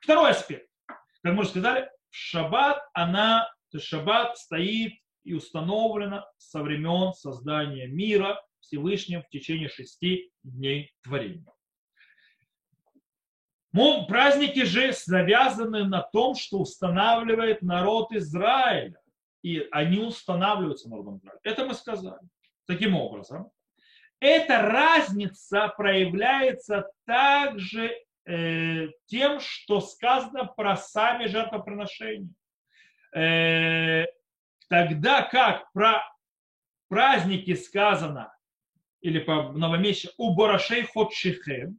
Второй 0.00 0.30
аспект. 0.30 0.68
Как 1.22 1.34
мы 1.34 1.40
уже 1.40 1.50
сказали, 1.50 1.90
шаббат, 2.10 2.78
она, 2.94 3.50
то 3.70 3.78
есть 3.78 3.86
шаббат 3.86 4.38
стоит 4.38 4.94
и 5.24 5.34
установлена 5.34 6.26
со 6.38 6.62
времен 6.62 7.12
создания 7.12 7.86
мира 7.86 8.40
Всевышним 8.60 9.22
в 9.22 9.28
течение 9.28 9.68
шести 9.68 10.30
дней 10.42 10.92
творения. 11.02 11.44
Праздники 13.72 14.64
же 14.64 14.92
завязаны 14.92 15.84
на 15.84 16.02
том, 16.02 16.34
что 16.34 16.58
устанавливает 16.58 17.62
народ 17.62 18.12
Израиля. 18.12 19.00
И 19.42 19.66
они 19.70 20.00
устанавливаются 20.00 20.88
народом 20.88 21.18
Израиля. 21.18 21.40
Это 21.44 21.64
мы 21.64 21.74
сказали. 21.74 22.20
Таким 22.66 22.96
образом, 22.96 23.50
эта 24.20 24.60
разница 24.60 25.68
проявляется 25.76 26.90
также 27.06 27.94
э, 28.26 28.88
тем, 29.06 29.40
что 29.40 29.80
сказано 29.80 30.44
про 30.44 30.76
сами 30.76 31.26
жертвоприношения. 31.26 32.28
Э, 33.14 34.04
тогда 34.68 35.22
как 35.22 35.72
про 35.72 36.02
праздники 36.88 37.54
сказано, 37.54 38.34
или 39.00 39.20
по 39.20 39.52
новомещи, 39.52 40.10
у 40.18 40.34
Барашей 40.34 40.82
Ходшихем, 40.82 41.78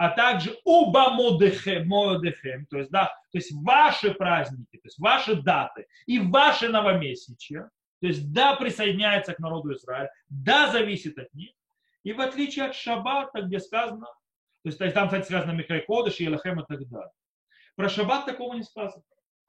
а 0.00 0.08
также 0.08 0.56
у 0.64 0.90
Бамодехем, 0.90 2.64
то 2.70 2.78
есть, 2.78 2.90
да, 2.90 3.08
то 3.30 3.36
есть 3.36 3.52
ваши 3.52 4.14
праздники, 4.14 4.78
то 4.78 4.86
есть 4.86 4.98
ваши 4.98 5.34
даты 5.34 5.88
и 6.06 6.18
ваши 6.18 6.70
новомесячья, 6.70 7.68
то 8.00 8.06
есть 8.06 8.32
да, 8.32 8.56
присоединяется 8.56 9.34
к 9.34 9.40
народу 9.40 9.74
Израиля, 9.74 10.10
да, 10.30 10.72
зависит 10.72 11.18
от 11.18 11.30
них, 11.34 11.50
и 12.02 12.14
в 12.14 12.20
отличие 12.22 12.64
от 12.64 12.74
Шаббата, 12.74 13.42
где 13.42 13.60
сказано, 13.60 14.06
то 14.06 14.70
есть 14.70 14.78
там, 14.78 15.08
кстати, 15.08 15.26
сказано 15.26 15.52
Михай 15.52 15.82
Кодыш, 15.82 16.16
Елахем 16.16 16.60
и 16.60 16.64
так 16.66 16.88
далее. 16.88 17.12
Про 17.76 17.90
Шаббат 17.90 18.24
такого 18.24 18.54
не 18.54 18.62
сказано. 18.62 19.02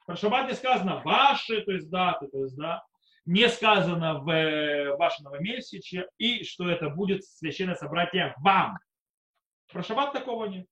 Про 0.06 0.18
Шаббат 0.18 0.50
не 0.50 0.54
сказано 0.56 1.02
ваши, 1.06 1.62
то 1.62 1.72
есть 1.72 1.90
даты, 1.90 2.28
то 2.28 2.40
есть 2.44 2.58
да, 2.58 2.84
не 3.24 3.48
сказано 3.48 4.20
в 4.20 4.30
э, 4.30 4.98
ваше 4.98 5.24
новомесячье, 5.24 6.10
и 6.18 6.44
что 6.44 6.70
это 6.70 6.90
будет 6.90 7.24
священное 7.24 7.76
собратье 7.76 8.34
вам. 8.40 8.80
Про 9.72 9.84
Шаббат 9.84 10.14
такого 10.14 10.46
нет. 10.46 10.68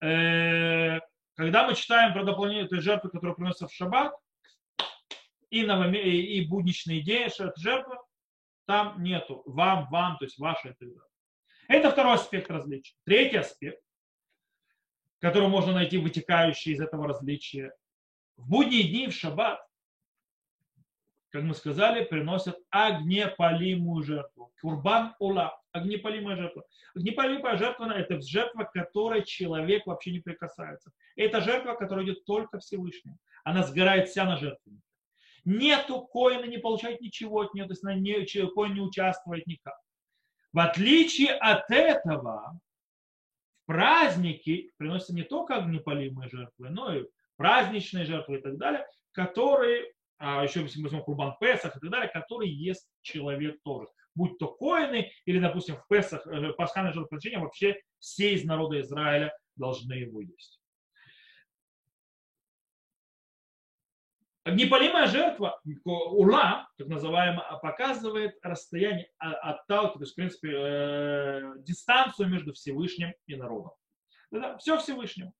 Э, 0.00 1.00
когда 1.34 1.66
мы 1.66 1.74
читаем 1.74 2.12
про 2.12 2.24
дополнительные 2.24 2.82
жертвы, 2.82 3.10
которые 3.10 3.34
приносятся 3.34 3.68
в 3.68 3.72
Шаббат, 3.72 4.14
и, 5.50 5.64
новоме... 5.64 6.00
и 6.00 6.46
будничные 6.46 7.00
идеи, 7.00 7.30
жертва, 7.56 8.04
там 8.66 9.02
нету 9.02 9.42
вам, 9.46 9.88
вам, 9.90 10.18
то 10.18 10.24
есть 10.24 10.38
ваше 10.38 10.74
и. 10.80 11.06
Это 11.68 11.90
второй 11.90 12.14
аспект 12.14 12.50
различия. 12.50 12.94
Третий 13.04 13.36
аспект, 13.36 13.82
который 15.20 15.48
можно 15.48 15.72
найти 15.72 15.98
вытекающий 15.98 16.72
из 16.72 16.80
этого 16.80 17.06
различия. 17.06 17.74
В 18.36 18.48
будние 18.48 18.84
дни, 18.84 19.06
в 19.06 19.12
шаббат, 19.12 19.64
как 21.34 21.42
мы 21.42 21.54
сказали, 21.56 22.04
приносят 22.04 22.56
огнепалимую 22.70 24.04
жертву. 24.04 24.52
Курбан 24.60 25.16
ула, 25.18 25.60
огнепалимая 25.72 26.36
жертва. 26.36 26.62
Огнепалимая 26.94 27.56
жертва– 27.56 27.92
это 27.96 28.20
жертва, 28.20 28.62
к 28.62 28.72
которой 28.72 29.24
человек 29.24 29.84
вообще 29.84 30.12
не 30.12 30.20
прикасается. 30.20 30.92
Это 31.16 31.40
жертва, 31.40 31.74
которая 31.74 32.04
идет 32.04 32.24
только 32.24 32.60
Всевышнему. 32.60 33.18
Она 33.42 33.64
сгорает 33.64 34.08
вся 34.08 34.24
на 34.26 34.36
жертвеннике. 34.36 34.84
Нету 35.44 36.06
коина, 36.06 36.44
не 36.44 36.58
получает 36.58 37.00
ничего 37.00 37.40
от 37.40 37.52
нее, 37.52 37.64
то 37.64 37.72
есть 37.72 37.82
на 37.82 37.96
нее 37.96 38.24
коин 38.54 38.74
не 38.74 38.80
участвует 38.80 39.44
никак. 39.48 39.74
В 40.52 40.60
отличие 40.60 41.32
от 41.32 41.68
этого, 41.68 42.60
в 43.64 43.66
праздники 43.66 44.70
приносятся 44.76 45.16
не 45.16 45.24
только 45.24 45.56
огнепалимые 45.56 46.30
жертвы, 46.30 46.70
но 46.70 46.94
и 46.94 47.06
праздничные 47.34 48.04
жертвы 48.04 48.36
и 48.36 48.40
так 48.40 48.56
далее, 48.56 48.86
которые, 49.10 49.93
еще 50.42 50.62
если 50.62 50.78
мы 50.78 50.84
возьмем 50.84 51.02
Курбан 51.02 51.34
Песах 51.40 51.76
и 51.76 51.80
так 51.80 51.90
далее, 51.90 52.08
которые 52.08 52.52
ест 52.52 52.88
человек 53.02 53.60
тоже. 53.62 53.88
Будь 54.14 54.38
то 54.38 54.48
коины 54.48 55.10
или, 55.24 55.38
допустим, 55.38 55.76
в 55.76 55.86
Песах, 55.88 56.26
э, 56.26 56.52
пасхальное 56.52 56.92
жертвоприношение, 56.92 57.40
вообще 57.40 57.80
все 57.98 58.34
из 58.34 58.44
народа 58.44 58.80
Израиля 58.80 59.36
должны 59.56 59.94
его 59.94 60.20
есть. 60.20 60.60
Непалимая 64.46 65.06
жертва, 65.06 65.58
ула, 65.84 66.68
так 66.76 66.88
называемая, 66.88 67.58
показывает 67.62 68.38
расстояние, 68.42 69.08
а, 69.18 69.32
отталкивает, 69.32 69.94
то 69.94 70.02
есть, 70.02 70.12
в 70.12 70.16
принципе, 70.16 70.48
э, 70.52 71.52
дистанцию 71.60 72.28
между 72.28 72.52
Всевышним 72.52 73.14
и 73.26 73.36
народом. 73.36 73.72
Да, 74.30 74.58
все 74.58 74.76
Всевышним. 74.76 75.32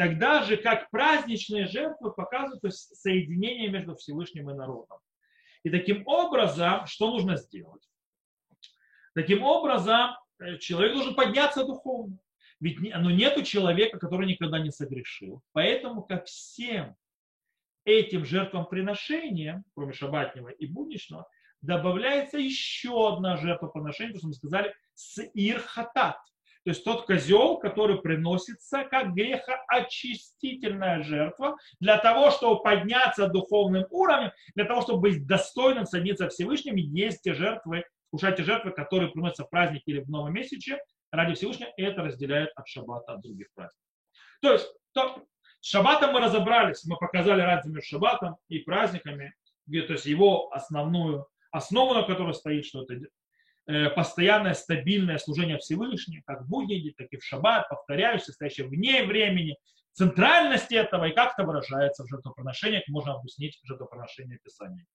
Тогда 0.00 0.44
же, 0.44 0.56
как 0.56 0.88
праздничные 0.88 1.66
жертвы 1.66 2.10
показывают 2.10 2.74
соединение 2.74 3.68
между 3.68 3.94
Всевышним 3.96 4.48
и 4.48 4.54
народом. 4.54 4.96
И 5.62 5.68
таким 5.68 6.08
образом, 6.08 6.86
что 6.86 7.10
нужно 7.10 7.36
сделать? 7.36 7.86
Таким 9.14 9.42
образом, 9.42 10.12
э, 10.38 10.56
человек 10.56 10.94
должен 10.94 11.14
подняться 11.14 11.66
духовно. 11.66 12.18
Ведь 12.60 12.80
ну, 12.80 13.10
нету 13.10 13.42
человека, 13.42 13.98
который 13.98 14.26
никогда 14.26 14.58
не 14.58 14.70
согрешил. 14.70 15.42
Поэтому 15.52 16.02
ко 16.02 16.22
всем 16.22 16.96
этим 17.84 18.24
жертвоприношением, 18.24 19.64
кроме 19.74 19.92
шабатнего 19.92 20.48
и 20.48 20.64
будничного, 20.64 21.28
добавляется 21.60 22.38
еще 22.38 23.12
одна 23.12 23.36
жертвоприношение, 23.36 24.14
то, 24.14 24.20
что 24.20 24.28
мы 24.28 24.32
сказали, 24.32 24.74
с 24.94 25.22
ирхатат. 25.34 26.16
То 26.64 26.70
есть 26.70 26.84
тот 26.84 27.06
козел, 27.06 27.56
который 27.56 28.00
приносится 28.02 28.84
как 28.84 29.14
грехоочистительная 29.14 31.02
жертва 31.02 31.56
для 31.80 31.96
того, 31.96 32.30
чтобы 32.30 32.62
подняться 32.62 33.28
духовным 33.28 33.86
уровнем, 33.90 34.30
для 34.54 34.66
того, 34.66 34.82
чтобы 34.82 35.00
быть 35.00 35.26
достойным 35.26 35.86
садиться 35.86 36.28
Всевышним, 36.28 36.76
есть 36.76 37.22
те 37.22 37.32
жертвы, 37.32 37.84
кушать 38.10 38.36
те 38.36 38.42
жертвы, 38.42 38.72
которые 38.72 39.10
приносятся 39.10 39.44
в 39.44 39.50
праздник 39.50 39.82
или 39.86 40.00
в 40.00 40.10
новом 40.10 40.34
месяце 40.34 40.78
ради 41.10 41.34
Всевышнего, 41.34 41.70
и 41.76 41.82
это 41.82 42.02
разделяет 42.02 42.50
от 42.54 42.68
шаббата 42.68 43.14
от 43.14 43.22
других 43.22 43.46
праздников. 43.54 43.82
То 44.42 44.52
есть 44.52 44.70
то, 44.92 45.24
с 45.60 45.66
шаббатом 45.66 46.12
мы 46.12 46.20
разобрались, 46.20 46.84
мы 46.84 46.96
показали 46.98 47.40
разницу 47.40 47.74
между 47.74 47.88
шаббатом 47.88 48.36
и 48.48 48.58
праздниками, 48.58 49.34
то 49.66 49.92
есть 49.92 50.06
его 50.06 50.52
основную 50.52 51.26
основу, 51.52 51.94
на 51.94 52.02
которой 52.02 52.34
стоит, 52.34 52.66
что 52.66 52.82
это 52.82 53.06
постоянное 53.66 54.54
стабильное 54.54 55.18
служение 55.18 55.58
Всевышнему, 55.58 56.22
как 56.26 56.42
в 56.42 56.48
будни, 56.48 56.92
так 56.96 57.08
и 57.10 57.16
в 57.16 57.24
шаббат, 57.24 57.68
повторяюсь, 57.68 58.24
состоящее 58.24 58.66
вне 58.66 59.04
времени, 59.04 59.56
центральность 59.92 60.72
этого 60.72 61.06
и 61.06 61.14
как 61.14 61.34
это 61.34 61.46
выражается 61.46 62.04
в 62.04 62.08
жертвоприношениях, 62.08 62.84
можно 62.88 63.14
объяснить 63.14 63.58
жертвоприношение 63.62 64.38
Писания. 64.42 64.86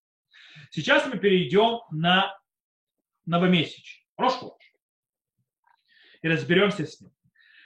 Сейчас 0.70 1.06
мы 1.06 1.18
перейдем 1.18 1.80
на 1.90 2.36
новомесячие, 3.24 4.04
Рошходыш, 4.16 4.72
и 6.22 6.28
разберемся 6.28 6.86
с 6.86 7.00
ним. 7.00 7.12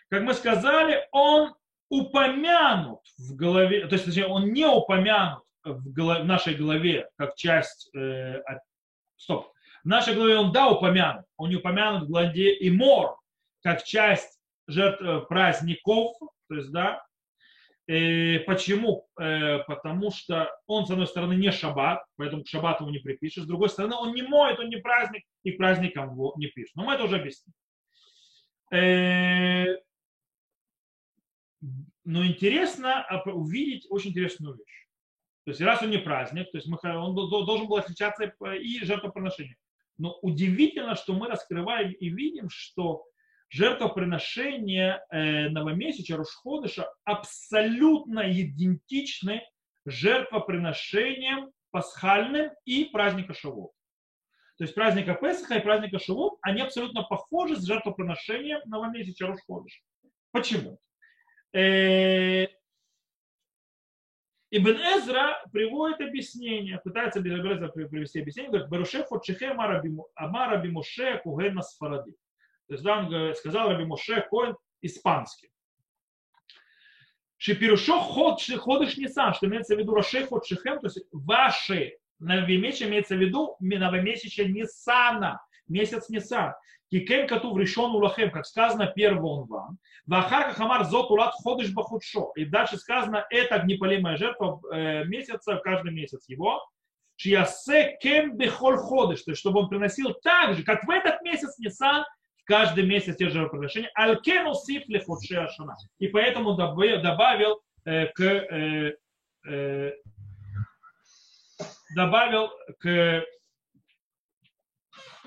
Как 0.09 0.23
мы 0.23 0.35
сказали, 0.35 1.07
он 1.13 1.55
упомянут 1.89 3.01
в 3.19 3.35
голове, 3.35 3.87
то 3.87 3.95
есть 3.95 4.05
точнее, 4.05 4.27
он 4.27 4.53
не 4.53 4.67
упомянут 4.67 5.45
в, 5.65 5.93
голове, 5.93 6.23
в 6.23 6.27
нашей 6.27 6.55
голове 6.55 7.09
как 7.17 7.35
часть, 7.37 7.95
э, 7.95 8.43
стоп, 9.17 9.53
в 9.85 9.89
нашей 9.89 10.15
голове 10.15 10.37
он 10.37 10.53
да 10.53 10.69
упомянут, 10.69 11.25
он 11.37 11.51
не 11.51 11.57
упомянут 11.57 12.05
в 12.05 12.09
главе 12.09 12.57
Имор 12.69 13.17
как 13.63 13.85
часть 13.85 14.39
жертв 14.67 15.03
э, 15.03 15.21
праздников, 15.23 16.17
то 16.49 16.55
есть 16.55 16.71
да, 16.71 17.05
э, 17.87 18.41
почему? 18.41 19.09
Э, 19.21 19.59
потому 19.67 20.11
что 20.11 20.51
он, 20.67 20.87
с 20.87 20.91
одной 20.91 21.07
стороны, 21.07 21.35
не 21.35 21.51
шаббат, 21.51 22.05
поэтому 22.17 22.45
к 22.45 22.49
шаббату 22.49 22.85
его 22.85 22.93
не 22.93 23.01
припишешь, 23.01 23.45
с 23.45 23.47
другой 23.47 23.69
стороны, 23.69 23.95
он 23.97 24.15
не 24.15 24.23
моет, 24.23 24.59
он 24.59 24.69
не 24.69 24.77
праздник, 24.77 25.25
и 25.43 25.53
к 25.53 25.59
праздникам 25.59 26.13
его 26.13 26.35
не 26.37 26.47
пишет. 26.47 26.75
Но 26.77 26.85
мы 26.85 26.95
это 26.95 27.05
уже 27.05 27.17
объясним. 27.17 27.55
Но 32.05 32.25
интересно 32.25 33.07
увидеть 33.27 33.87
очень 33.91 34.11
интересную 34.11 34.57
вещь. 34.57 34.89
То 35.45 35.51
есть 35.51 35.61
раз 35.61 35.83
он 35.83 35.91
не 35.91 35.99
праздник, 35.99 36.51
то 36.51 36.59
есть 36.59 36.69
он 36.69 37.15
должен 37.15 37.67
был 37.67 37.77
отличаться 37.77 38.25
и 38.25 38.85
жертвоприношение. 38.85 39.57
Но 40.01 40.19
удивительно, 40.23 40.95
что 40.95 41.13
мы 41.13 41.29
раскрываем 41.29 41.93
и 41.93 42.09
видим, 42.09 42.49
что 42.49 43.05
жертвоприношение 43.51 45.03
э, 45.11 45.51
новомесяча 45.51 46.17
Рушходыша 46.17 46.91
абсолютно 47.05 48.33
идентичны 48.33 49.43
жертвоприношениям 49.85 51.51
пасхальным 51.71 52.51
и 52.65 52.87
праздника 52.87 53.35
Шавот. 53.35 53.73
То 54.57 54.65
есть 54.65 54.75
праздника 54.75 55.15
Песаха 55.21 55.57
и 55.57 55.63
праздника 55.63 55.99
Шавот, 55.99 56.39
они 56.41 56.63
абсолютно 56.63 57.03
похожи 57.03 57.57
с 57.57 57.67
жертвоприношением 57.67 58.61
новомесяча 58.65 59.27
Рушходыша. 59.27 59.83
Почему? 60.33 60.79
Э, 61.53 62.47
Ибн 64.53 64.77
Эзра 64.77 65.41
приводит 65.53 66.01
объяснение, 66.01 66.81
пытается 66.83 67.21
Ибн 67.21 67.69
привести 67.69 68.21
объяснение, 68.21 68.51
говорит, 68.51 68.69
Баруше 68.69 69.05
Фотшихе 69.05 69.51
Амара 69.51 70.57
Бимоше 70.59 71.21
Кугена 71.23 71.63
Сфаради. 71.63 72.17
То 72.67 72.75
есть 72.75 72.85
он 72.87 73.35
сказал 73.35 73.71
Раби 73.71 73.85
Моше 73.85 74.27
Коэн 74.29 74.57
испанский. 74.83 75.51
Шипирушо 77.37 78.01
ход 78.01 78.41
ходыш 78.43 78.97
Нисан, 78.97 79.35
что 79.35 79.47
имеется 79.47 79.75
в 79.75 79.79
виду 79.79 79.95
Роше 79.95 80.27
ход 80.27 80.47
шихем, 80.47 80.79
то 80.79 80.87
есть 80.89 80.99
ваши 81.11 81.97
новомесячие 82.19 82.89
имеется 82.89 83.15
в 83.17 83.19
виду 83.19 83.57
новомесячие 83.79 84.49
Нисана, 84.49 85.41
месяц 85.69 86.09
Нисан. 86.11 86.55
Кикен 86.91 87.29
кату 87.29 87.57
решен 87.57 87.91
улахем, 87.95 88.31
как 88.31 88.47
сказано, 88.47 88.87
первый 88.87 89.23
он 89.23 89.47
вам. 89.47 89.79
Вахарка 90.07 90.55
хамар 90.55 90.85
зот 90.85 91.11
улат 91.11 91.33
ходыш 91.35 91.73
бахудшо. 91.73 92.33
И 92.35 92.45
дальше 92.45 92.79
сказано, 92.79 93.25
это 93.31 93.55
огнепалимая 93.55 94.17
жертва 94.17 94.61
э, 94.73 95.05
месяца, 95.05 95.57
каждый 95.63 95.93
месяц 95.93 96.29
его. 96.29 96.61
Шиясе 97.17 97.97
кем 98.01 98.37
бехоль 98.37 98.77
ходыш, 98.77 99.23
то 99.23 99.31
есть 99.31 99.41
чтобы 99.41 99.61
он 99.61 99.69
приносил 99.69 100.15
так 100.23 100.57
же, 100.57 100.65
как 100.65 100.85
в 100.85 100.91
этот 100.91 101.21
месяц 101.23 101.59
Нисан, 101.59 102.05
каждый 102.45 102.85
месяц 102.87 103.17
те 103.17 103.29
же 103.29 103.49
приношения. 103.49 103.91
Алькену 103.95 104.55
сиф 104.55 104.83
лехудши 104.89 105.37
ашана. 105.37 105.77
И 105.99 106.09
поэтому 106.09 106.55
добавил 106.55 107.61
э, 107.85 108.07
к 108.07 108.21
э, 108.21 108.95
э, 109.47 109.93
добавил 111.95 112.51
к 112.81 113.25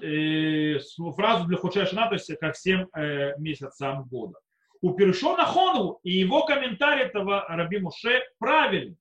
э, 0.04 0.80
фразу 1.16 1.46
для 1.46 1.58
худшая 1.58 1.86
то 1.86 2.14
есть 2.14 2.36
ко 2.38 2.52
всем 2.52 2.90
э, 2.96 3.38
месяцам 3.38 4.04
года. 4.06 4.40
У 4.82 4.94
Першона 4.96 5.46
Хону 5.46 6.00
и 6.04 6.12
его 6.12 6.46
комментарий 6.46 7.04
этого 7.04 7.46
Раби 7.48 7.80
Муше 7.80 8.22
правильный. 8.38 8.98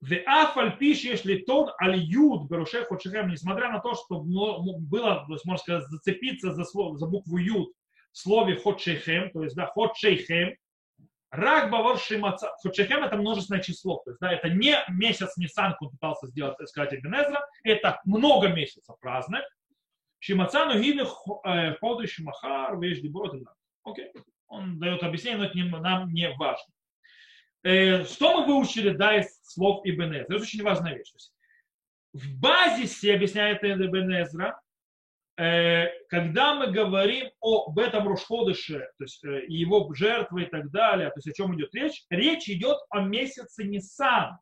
В 0.00 0.12
афаль 0.26 0.76
пишешь, 0.76 1.04
если 1.04 1.36
тон 1.38 1.70
аль 1.80 1.96
юд 1.96 2.50
беруше 2.50 2.84
ходшихем, 2.84 3.28
несмотря 3.28 3.70
на 3.70 3.80
то, 3.80 3.94
что 3.94 4.20
было, 4.20 5.26
можно 5.26 5.56
сказать, 5.56 5.84
зацепиться 5.88 6.52
за, 6.52 6.64
слово, 6.64 6.98
за 6.98 7.06
букву 7.06 7.38
юд 7.38 7.72
в 8.12 8.18
слове 8.18 8.56
ходшихем, 8.56 9.30
то 9.30 9.42
есть 9.42 9.56
да, 9.56 9.66
ходшейхем, 9.66 10.56
рак 11.30 11.70
бавар 11.70 11.98
шимаца, 11.98 12.50
ходшихем 12.62 13.02
это 13.02 13.16
множественное 13.16 13.62
число, 13.62 14.02
то 14.04 14.10
есть 14.10 14.20
да, 14.20 14.30
это 14.32 14.50
не 14.50 14.76
месяц 14.88 15.36
Нисан, 15.38 15.74
он 15.80 15.90
пытался 15.90 16.26
сделать, 16.26 16.56
сказать 16.68 16.92
Эбенезра, 16.92 17.46
это 17.62 18.00
много 18.04 18.48
месяцев 18.48 18.96
разных, 19.00 19.42
Шимаца 20.24 20.64
ногины 20.64 21.02
э, 21.02 21.74
ходыш 21.74 22.18
махар 22.20 22.80
вещь 22.80 23.02
деброд. 23.02 23.34
Окей. 23.82 24.10
Он 24.46 24.78
дает 24.78 25.02
объяснение, 25.02 25.38
но 25.38 25.44
это 25.44 25.80
нам 25.80 26.14
не 26.14 26.30
важно. 26.38 26.72
Э, 27.62 28.04
что 28.06 28.40
мы 28.40 28.46
выучили 28.46 28.96
да, 28.96 29.18
из 29.18 29.38
слов 29.42 29.82
Ибн? 29.84 30.14
Это 30.14 30.36
очень 30.36 30.62
важная 30.62 30.94
вещь. 30.94 31.12
В 32.14 32.40
базисе, 32.40 33.14
объясняет 33.14 33.62
Ибн 33.62 34.22
Эзра, 34.22 34.58
э, 35.36 35.88
когда 36.08 36.54
мы 36.54 36.68
говорим 36.68 37.28
об 37.42 37.78
этом 37.78 38.08
Рушходыше, 38.08 38.78
то 38.96 39.04
есть 39.04 39.22
его 39.22 39.92
жертвы 39.92 40.44
и 40.44 40.46
так 40.46 40.70
далее, 40.70 41.08
то 41.10 41.18
есть 41.18 41.28
о 41.28 41.34
чем 41.34 41.54
идет 41.54 41.74
речь, 41.74 42.02
речь 42.08 42.48
идет 42.48 42.78
о 42.88 43.02
месяце 43.02 43.64
Нисан. 43.64 44.38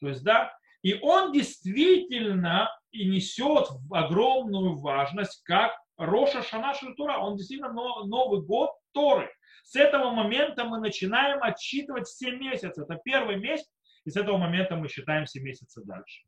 То 0.00 0.08
есть, 0.08 0.24
да, 0.24 0.57
и 0.82 0.94
он 1.00 1.32
действительно 1.32 2.70
и 2.90 3.08
несет 3.08 3.68
огромную 3.90 4.76
важность, 4.76 5.42
как 5.44 5.72
Роша 5.96 6.42
Шана 6.42 6.74
Тура. 6.96 7.18
Он 7.18 7.36
действительно 7.36 7.72
Новый 7.72 8.42
год 8.42 8.70
Торы. 8.92 9.30
С 9.64 9.76
этого 9.76 10.10
момента 10.10 10.64
мы 10.64 10.78
начинаем 10.78 11.42
отсчитывать 11.42 12.06
все 12.06 12.30
месяцы. 12.30 12.82
Это 12.82 12.98
первый 13.04 13.36
месяц, 13.36 13.68
и 14.04 14.10
с 14.10 14.16
этого 14.16 14.38
момента 14.38 14.76
мы 14.76 14.88
считаем 14.88 15.26
все 15.26 15.40
месяцы 15.40 15.82
дальше. 15.84 16.22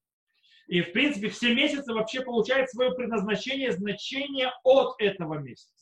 И, 0.66 0.82
в 0.82 0.92
принципе, 0.92 1.28
все 1.30 1.54
месяцы 1.54 1.92
вообще 1.92 2.20
получают 2.20 2.68
свое 2.70 2.92
предназначение, 2.92 3.72
значение 3.72 4.52
от 4.62 5.00
этого 5.00 5.38
месяца. 5.38 5.72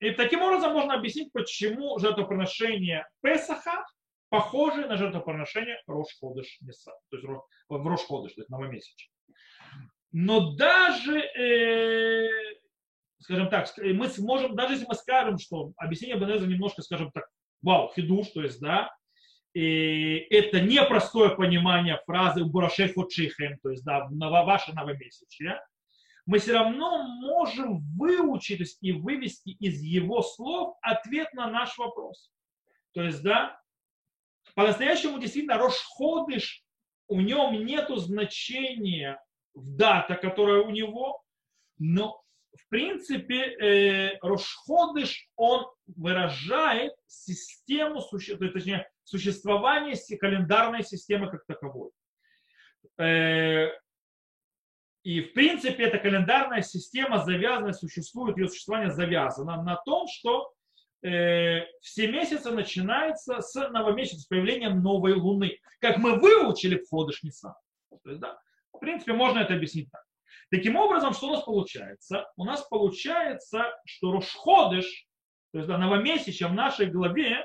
И 0.00 0.10
таким 0.10 0.42
образом 0.42 0.72
можно 0.72 0.94
объяснить, 0.94 1.32
почему 1.32 1.98
жертвоприношение 1.98 3.06
Песаха 3.22 3.84
похоже 4.32 4.86
на 4.86 4.96
жертвоприношение 4.96 5.78
Рош-Ходыш 5.86 6.46
Неса, 6.62 6.92
то 7.10 7.16
есть 7.18 7.28
в 7.68 7.86
Рош-Ходыш, 7.86 8.32
то 8.32 8.40
есть 8.40 8.48
новомесячный. 8.48 9.12
Но 10.10 10.54
даже, 10.54 11.18
э, 11.18 12.30
скажем 13.18 13.50
так, 13.50 13.68
мы 13.76 14.08
сможем, 14.08 14.56
даже 14.56 14.72
если 14.72 14.86
мы 14.86 14.94
скажем, 14.94 15.38
что 15.38 15.72
объяснение 15.76 16.18
Бенеза 16.18 16.46
немножко, 16.46 16.80
скажем 16.80 17.12
так, 17.12 17.28
вау, 17.60 17.92
хидуш, 17.94 18.28
то 18.28 18.42
есть, 18.42 18.58
да, 18.58 18.90
и 19.52 20.26
это 20.30 20.62
непростое 20.62 21.36
понимание 21.36 22.00
фразы 22.06 22.42
«Бурашей 22.42 22.88
фучихем», 22.88 23.58
то 23.62 23.68
есть, 23.68 23.84
да, 23.84 24.08
ваше 24.08 24.72
новомесячье, 24.72 25.60
мы 26.24 26.38
все 26.38 26.54
равно 26.54 27.02
можем 27.02 27.82
выучить 27.98 28.58
то 28.58 28.62
есть, 28.62 28.78
и 28.80 28.92
вывести 28.92 29.50
из 29.50 29.82
его 29.82 30.22
слов 30.22 30.78
ответ 30.80 31.34
на 31.34 31.50
наш 31.50 31.76
вопрос. 31.76 32.30
То 32.94 33.02
есть, 33.02 33.22
да, 33.22 33.61
по-настоящему 34.54 35.18
действительно 35.18 35.58
Рошходыш, 35.58 36.64
у 37.08 37.20
нем 37.20 37.64
нет 37.64 37.88
значения 37.96 39.22
в 39.54 39.76
дата, 39.76 40.14
которая 40.14 40.62
у 40.62 40.70
него, 40.70 41.22
но 41.78 42.22
в 42.56 42.68
принципе 42.68 43.40
э, 43.40 44.18
Рошходыш, 44.20 45.28
он 45.36 45.66
выражает 45.86 46.92
систему, 47.06 48.00
суще, 48.00 48.36
точнее, 48.36 48.88
существование 49.04 49.96
календарной 50.18 50.82
системы 50.82 51.30
как 51.30 51.44
таковой. 51.46 51.90
Э, 52.98 53.68
и 55.02 55.20
в 55.20 55.32
принципе 55.32 55.84
эта 55.84 55.98
календарная 55.98 56.62
система 56.62 57.24
завязана, 57.24 57.72
существует, 57.72 58.36
ее 58.36 58.48
существование 58.48 58.92
завязано 58.92 59.62
на 59.62 59.76
том, 59.76 60.06
что 60.08 60.52
все 61.02 62.12
месяцы 62.12 62.50
начинаются 62.52 63.40
с 63.40 63.54
новомесяца, 63.70 64.20
с 64.20 64.26
появлением 64.26 64.82
новой 64.82 65.14
луны. 65.14 65.58
Как 65.80 65.98
мы 65.98 66.18
выучили 66.20 66.78
в 66.78 66.88
Ходыш 66.88 67.24
Нисан. 67.24 67.54
То 68.04 68.10
есть, 68.10 68.20
да, 68.20 68.38
в 68.72 68.78
принципе, 68.78 69.12
можно 69.12 69.40
это 69.40 69.54
объяснить 69.54 69.90
так. 69.90 70.02
Таким 70.50 70.76
образом, 70.76 71.14
что 71.14 71.28
у 71.28 71.32
нас 71.32 71.42
получается? 71.44 72.30
У 72.36 72.44
нас 72.44 72.62
получается, 72.68 73.72
что 73.86 74.12
Рошходыш, 74.12 75.06
то 75.52 75.58
есть 75.58 75.68
да, 75.68 75.78
новомесячие 75.78 76.48
в 76.48 76.52
нашей 76.52 76.86
главе, 76.86 77.44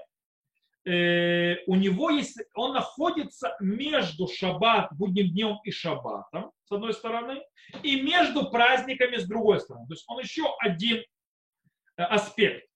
э, 0.86 1.56
у 1.68 1.76
него 1.76 2.10
есть, 2.10 2.38
он 2.54 2.74
находится 2.74 3.56
между 3.60 4.28
шаббат, 4.28 4.90
будним 4.92 5.30
днем 5.30 5.60
и 5.64 5.72
шаббатом, 5.72 6.52
с 6.66 6.72
одной 6.72 6.94
стороны, 6.94 7.42
и 7.82 8.02
между 8.02 8.50
праздниками 8.50 9.16
с 9.16 9.26
другой 9.26 9.62
стороны. 9.62 9.88
То 9.88 9.94
есть 9.94 10.04
он 10.08 10.20
еще 10.20 10.44
один 10.60 10.98
э, 10.98 12.04
аспект. 12.04 12.68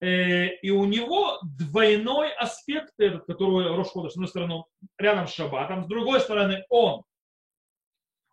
Э, 0.00 0.54
и 0.56 0.70
у 0.70 0.84
него 0.84 1.40
двойной 1.42 2.32
аспект, 2.34 2.94
который 3.26 3.74
Рошхода, 3.74 4.10
с 4.10 4.12
одной 4.12 4.28
стороны, 4.28 4.64
рядом 4.96 5.26
с 5.26 5.34
шаббатом, 5.34 5.84
с 5.84 5.86
другой 5.88 6.20
стороны, 6.20 6.64
он. 6.68 7.02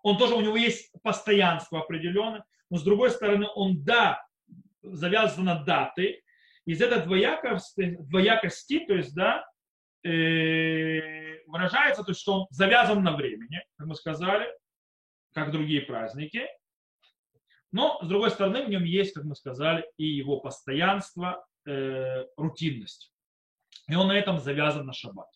Он 0.03 0.17
тоже, 0.17 0.35
у 0.35 0.41
него 0.41 0.55
есть 0.55 0.91
постоянство 1.01 1.79
определенное, 1.79 2.45
но 2.69 2.77
с 2.77 2.83
другой 2.83 3.09
стороны, 3.09 3.47
он, 3.55 3.83
да, 3.83 4.23
завязан 4.83 5.45
на 5.45 5.63
даты, 5.63 6.21
из 6.65 6.81
этой 6.81 7.03
двоякости, 7.03 7.97
двоякости 7.99 8.85
то 8.85 8.93
есть, 8.93 9.15
да, 9.15 9.45
э, 10.03 11.43
выражается, 11.47 12.03
то 12.03 12.11
есть, 12.11 12.21
что 12.21 12.41
он 12.41 12.47
завязан 12.51 13.03
на 13.03 13.15
времени, 13.15 13.63
как 13.77 13.87
мы 13.87 13.95
сказали, 13.95 14.47
как 15.33 15.51
другие 15.51 15.81
праздники. 15.81 16.47
Но, 17.71 17.99
с 18.01 18.07
другой 18.07 18.31
стороны, 18.31 18.63
в 18.63 18.69
нем 18.69 18.83
есть, 18.83 19.13
как 19.13 19.25
мы 19.25 19.35
сказали, 19.35 19.85
и 19.97 20.05
его 20.05 20.39
постоянство, 20.39 21.45
э, 21.65 22.25
рутинность. 22.37 23.11
И 23.87 23.95
он 23.95 24.07
на 24.07 24.17
этом 24.17 24.39
завязан 24.39 24.85
на 24.85 24.93
шаббат. 24.93 25.27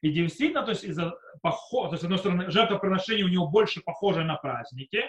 И 0.00 0.12
действительно, 0.12 0.62
то 0.62 0.70
есть, 0.70 0.84
из-за 0.84 1.14
поход, 1.42 1.90
то 1.90 1.94
есть, 1.94 2.02
с 2.02 2.04
одной 2.04 2.18
стороны, 2.18 2.50
жертвоприношение 2.50 3.24
у 3.24 3.28
него 3.28 3.48
больше 3.48 3.80
похоже 3.80 4.24
на 4.24 4.36
праздники, 4.36 5.04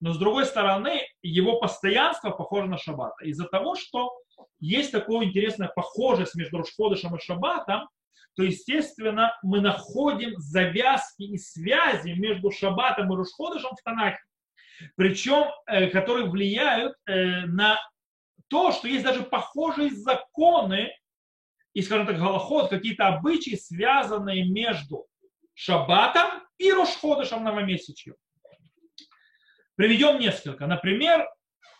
но 0.00 0.14
с 0.14 0.18
другой 0.18 0.46
стороны, 0.46 1.02
его 1.22 1.60
постоянство 1.60 2.30
похоже 2.30 2.68
на 2.68 2.78
шаббат. 2.78 3.12
Из-за 3.22 3.44
того, 3.44 3.74
что 3.74 4.10
есть 4.58 4.92
такое 4.92 5.26
интересное 5.26 5.68
похожесть 5.68 6.34
между 6.34 6.58
Рошходышем 6.58 7.14
и 7.14 7.20
Шаббатом, 7.20 7.88
то, 8.34 8.42
естественно, 8.42 9.36
мы 9.42 9.60
находим 9.60 10.38
завязки 10.38 11.22
и 11.22 11.36
связи 11.36 12.12
между 12.12 12.50
Шаббатом 12.50 13.12
и 13.12 13.16
Рошходышем 13.16 13.72
в 13.76 13.82
Танахе. 13.82 14.22
Причем, 14.96 15.48
э, 15.66 15.88
которые 15.88 16.30
влияют 16.30 16.94
э, 17.06 17.44
на 17.44 17.78
то, 18.50 18.72
что 18.72 18.88
есть 18.88 19.04
даже 19.04 19.22
похожие 19.22 19.90
законы, 19.90 20.92
и, 21.72 21.82
скажем 21.82 22.06
так, 22.06 22.18
голоход, 22.18 22.68
какие-то 22.68 23.06
обычаи, 23.06 23.54
связанные 23.54 24.44
между 24.44 25.06
Шаббатом 25.54 26.42
и 26.58 26.72
Рошходышем 26.72 27.44
новомесячьем. 27.44 28.16
Приведем 29.76 30.18
несколько. 30.18 30.66
Например, 30.66 31.28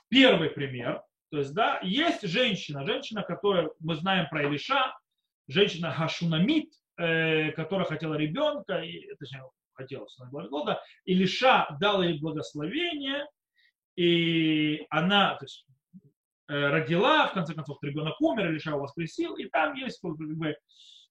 первый 0.08 0.50
пример. 0.50 1.02
То 1.30 1.38
есть, 1.38 1.52
да, 1.54 1.80
есть 1.82 2.22
женщина, 2.22 2.86
женщина, 2.86 3.22
которая, 3.22 3.70
мы 3.80 3.96
знаем 3.96 4.28
про 4.28 4.44
Илиша, 4.44 4.96
женщина 5.48 5.92
Хашунамит, 5.92 6.72
э, 6.96 7.50
которая 7.52 7.86
хотела 7.86 8.14
ребенка, 8.14 8.80
и, 8.80 9.12
точнее, 9.16 9.42
хотела 9.72 10.06
года, 10.30 10.82
Илиша 11.04 11.76
дала 11.80 12.04
ей 12.04 12.20
благословение, 12.20 13.26
и 13.96 14.86
она 14.88 15.34
то 15.34 15.44
есть, 15.44 15.66
родила, 16.50 17.28
в 17.28 17.32
конце 17.32 17.54
концов, 17.54 17.78
ребенок 17.82 18.20
умер, 18.20 18.50
Илиша 18.50 18.70
его 18.70 18.80
воскресил, 18.80 19.36
и 19.36 19.44
там 19.46 19.74
есть, 19.74 20.00
как 20.00 20.16
бы, 20.16 20.56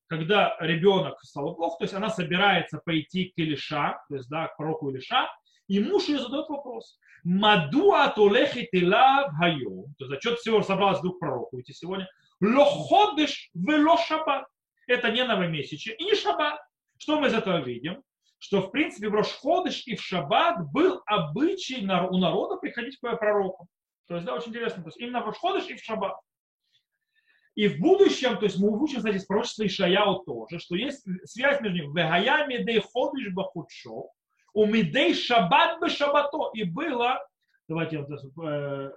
когда 0.07 0.57
ребенок 0.59 1.19
стал 1.21 1.55
плохо, 1.55 1.77
то 1.79 1.83
есть 1.85 1.93
она 1.93 2.09
собирается 2.09 2.81
пойти 2.83 3.25
к 3.25 3.37
Илиша, 3.37 4.01
то 4.09 4.15
есть, 4.15 4.29
да, 4.29 4.47
к 4.47 4.57
пророку 4.57 4.89
Илиша, 4.89 5.29
и 5.67 5.79
муж 5.79 6.09
ее 6.09 6.19
задает 6.19 6.49
вопрос. 6.49 6.97
Мадуа 7.23 8.09
толехит 8.09 8.69
илав 8.71 9.31
хайом. 9.37 9.93
То 9.97 10.05
есть, 10.05 10.09
за 10.09 10.19
счет 10.19 10.39
всего 10.39 10.63
собралась 10.63 10.99
вдруг 10.99 11.19
пророку 11.19 11.59
идти 11.59 11.73
сегодня. 11.73 12.09
Лоходыш 12.41 13.49
вело 13.53 13.97
шаббат. 13.97 14.45
Это 14.87 15.11
не 15.11 15.23
новомесячие 15.23 15.95
и 15.95 16.05
не 16.05 16.15
шаббат. 16.15 16.59
Что 16.97 17.19
мы 17.19 17.27
из 17.27 17.33
этого 17.33 17.61
видим? 17.61 18.01
Что, 18.39 18.61
в 18.61 18.71
принципе, 18.71 19.09
в 19.09 19.13
Рошходыш 19.13 19.83
и 19.85 19.95
в 19.95 20.01
шаббат 20.01 20.71
был 20.71 21.01
обычай 21.05 21.83
у 21.83 22.17
народа 22.17 22.55
приходить 22.55 22.97
к 22.97 23.17
пророку. 23.17 23.67
То 24.09 24.15
есть, 24.15 24.25
да, 24.25 24.33
очень 24.33 24.49
интересно. 24.49 24.83
То 24.83 24.89
есть, 24.89 24.97
именно 24.97 25.21
в 25.21 25.27
Рошходыш 25.27 25.67
и 25.67 25.75
в 25.75 25.83
шаббат. 25.83 26.19
И 27.53 27.67
в 27.67 27.79
будущем, 27.79 28.37
то 28.37 28.45
есть 28.45 28.59
мы 28.59 28.69
учим, 28.81 28.97
кстати, 28.97 29.17
из 29.17 29.25
пророчества 29.25 29.67
Ишаяу 29.67 30.23
тоже, 30.23 30.59
что 30.59 30.75
есть 30.75 31.05
связь 31.25 31.61
между 31.61 31.77
ними. 31.77 31.93
Вегаями 31.93 32.63
дей 32.63 32.81
ходыш 32.81 33.31
бахудшо, 33.33 34.09
у 34.53 34.65
Мидей 34.65 35.13
Шаббат 35.13 35.79
бы 35.79 35.89
Шаббато. 35.89 36.51
И 36.53 36.63
было, 36.63 37.19
давайте 37.67 37.97
э, 37.97 38.91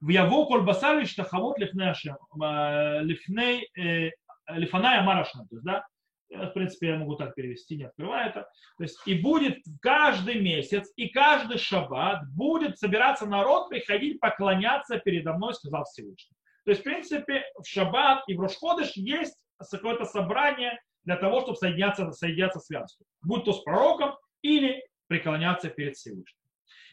в 0.00 0.08
Яво 0.08 0.46
Кольбасали 0.46 1.04
Штахавот 1.04 1.58
Лифней 1.58 3.70
э, 3.74 3.80
э, 3.80 4.10
Лифаная 4.48 5.02
Марашна. 5.02 5.46
То 5.48 5.56
есть, 5.56 5.64
да, 5.64 5.86
в 6.30 6.50
принципе, 6.50 6.88
я 6.88 6.96
могу 6.96 7.16
так 7.16 7.34
перевести, 7.34 7.76
не 7.76 7.84
открывая 7.84 8.30
это. 8.30 8.48
То 8.78 8.84
есть, 8.84 8.98
и 9.06 9.14
будет 9.14 9.58
каждый 9.80 10.40
месяц, 10.40 10.92
и 10.96 11.08
каждый 11.08 11.58
шаббат 11.58 12.28
будет 12.34 12.78
собираться 12.78 13.26
народ, 13.26 13.68
приходить 13.68 14.20
поклоняться 14.20 14.98
передо 14.98 15.34
мной, 15.34 15.54
сказал 15.54 15.84
Всевышний. 15.84 16.36
То 16.64 16.70
есть, 16.70 16.80
в 16.80 16.84
принципе, 16.84 17.44
в 17.62 17.66
шаббат 17.66 18.24
и 18.26 18.34
в 18.34 18.40
Рошходыш 18.40 18.92
есть 18.96 19.36
какое-то 19.70 20.04
собрание 20.04 20.80
для 21.04 21.16
того, 21.16 21.40
чтобы 21.40 21.56
соединяться, 21.56 22.10
соединяться 22.12 22.58
связью. 22.58 23.06
Будь 23.22 23.44
то 23.44 23.52
с 23.52 23.62
пророком 23.62 24.16
или 24.42 24.84
преклоняться 25.06 25.68
перед 25.70 25.94
Всевышним. 25.94 26.40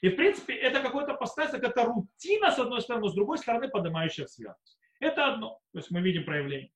И 0.02 0.10
в 0.10 0.16
принципе 0.16 0.54
это 0.54 0.82
какой-то 0.82 1.16
поставится, 1.16 1.58
это 1.58 1.86
рутина 1.86 2.52
с 2.52 2.60
одной 2.60 2.82
стороны, 2.82 3.10
с 3.10 3.14
другой 3.14 3.38
стороны 3.38 3.70
поднимающая 3.70 4.28
святость. 4.28 4.78
Это 5.00 5.34
одно. 5.34 5.60
То 5.72 5.80
есть 5.80 5.92
мы 5.92 6.02
видим 6.02 6.26
проявление. 6.26 6.72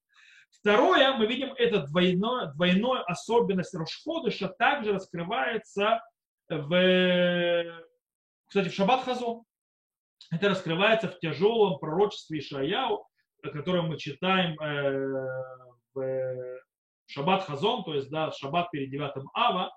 Второе, 0.49 1.13
мы 1.13 1.27
видим 1.27 1.53
это 1.53 1.81
двойное, 1.87 2.47
двойное 2.53 3.01
особенность 3.03 3.73
Рошходыша 3.73 4.49
также 4.49 4.93
раскрывается 4.93 6.01
в, 6.49 7.83
кстати, 8.47 8.69
в 8.69 8.73
Шаббат 8.73 9.03
Хазон. 9.03 9.43
Это 10.31 10.49
раскрывается 10.49 11.07
в 11.07 11.19
тяжелом 11.19 11.79
пророчестве 11.79 12.39
Ишаяу, 12.39 13.07
которое 13.41 13.81
мы 13.83 13.97
читаем 13.97 14.59
э, 14.59 15.27
в 15.93 16.59
Шаббат 17.07 17.43
Хазон, 17.43 17.83
то 17.83 17.93
есть 17.93 18.09
да, 18.09 18.31
Шаббат 18.31 18.69
перед 18.71 18.89
9 18.89 19.11
Ава, 19.33 19.71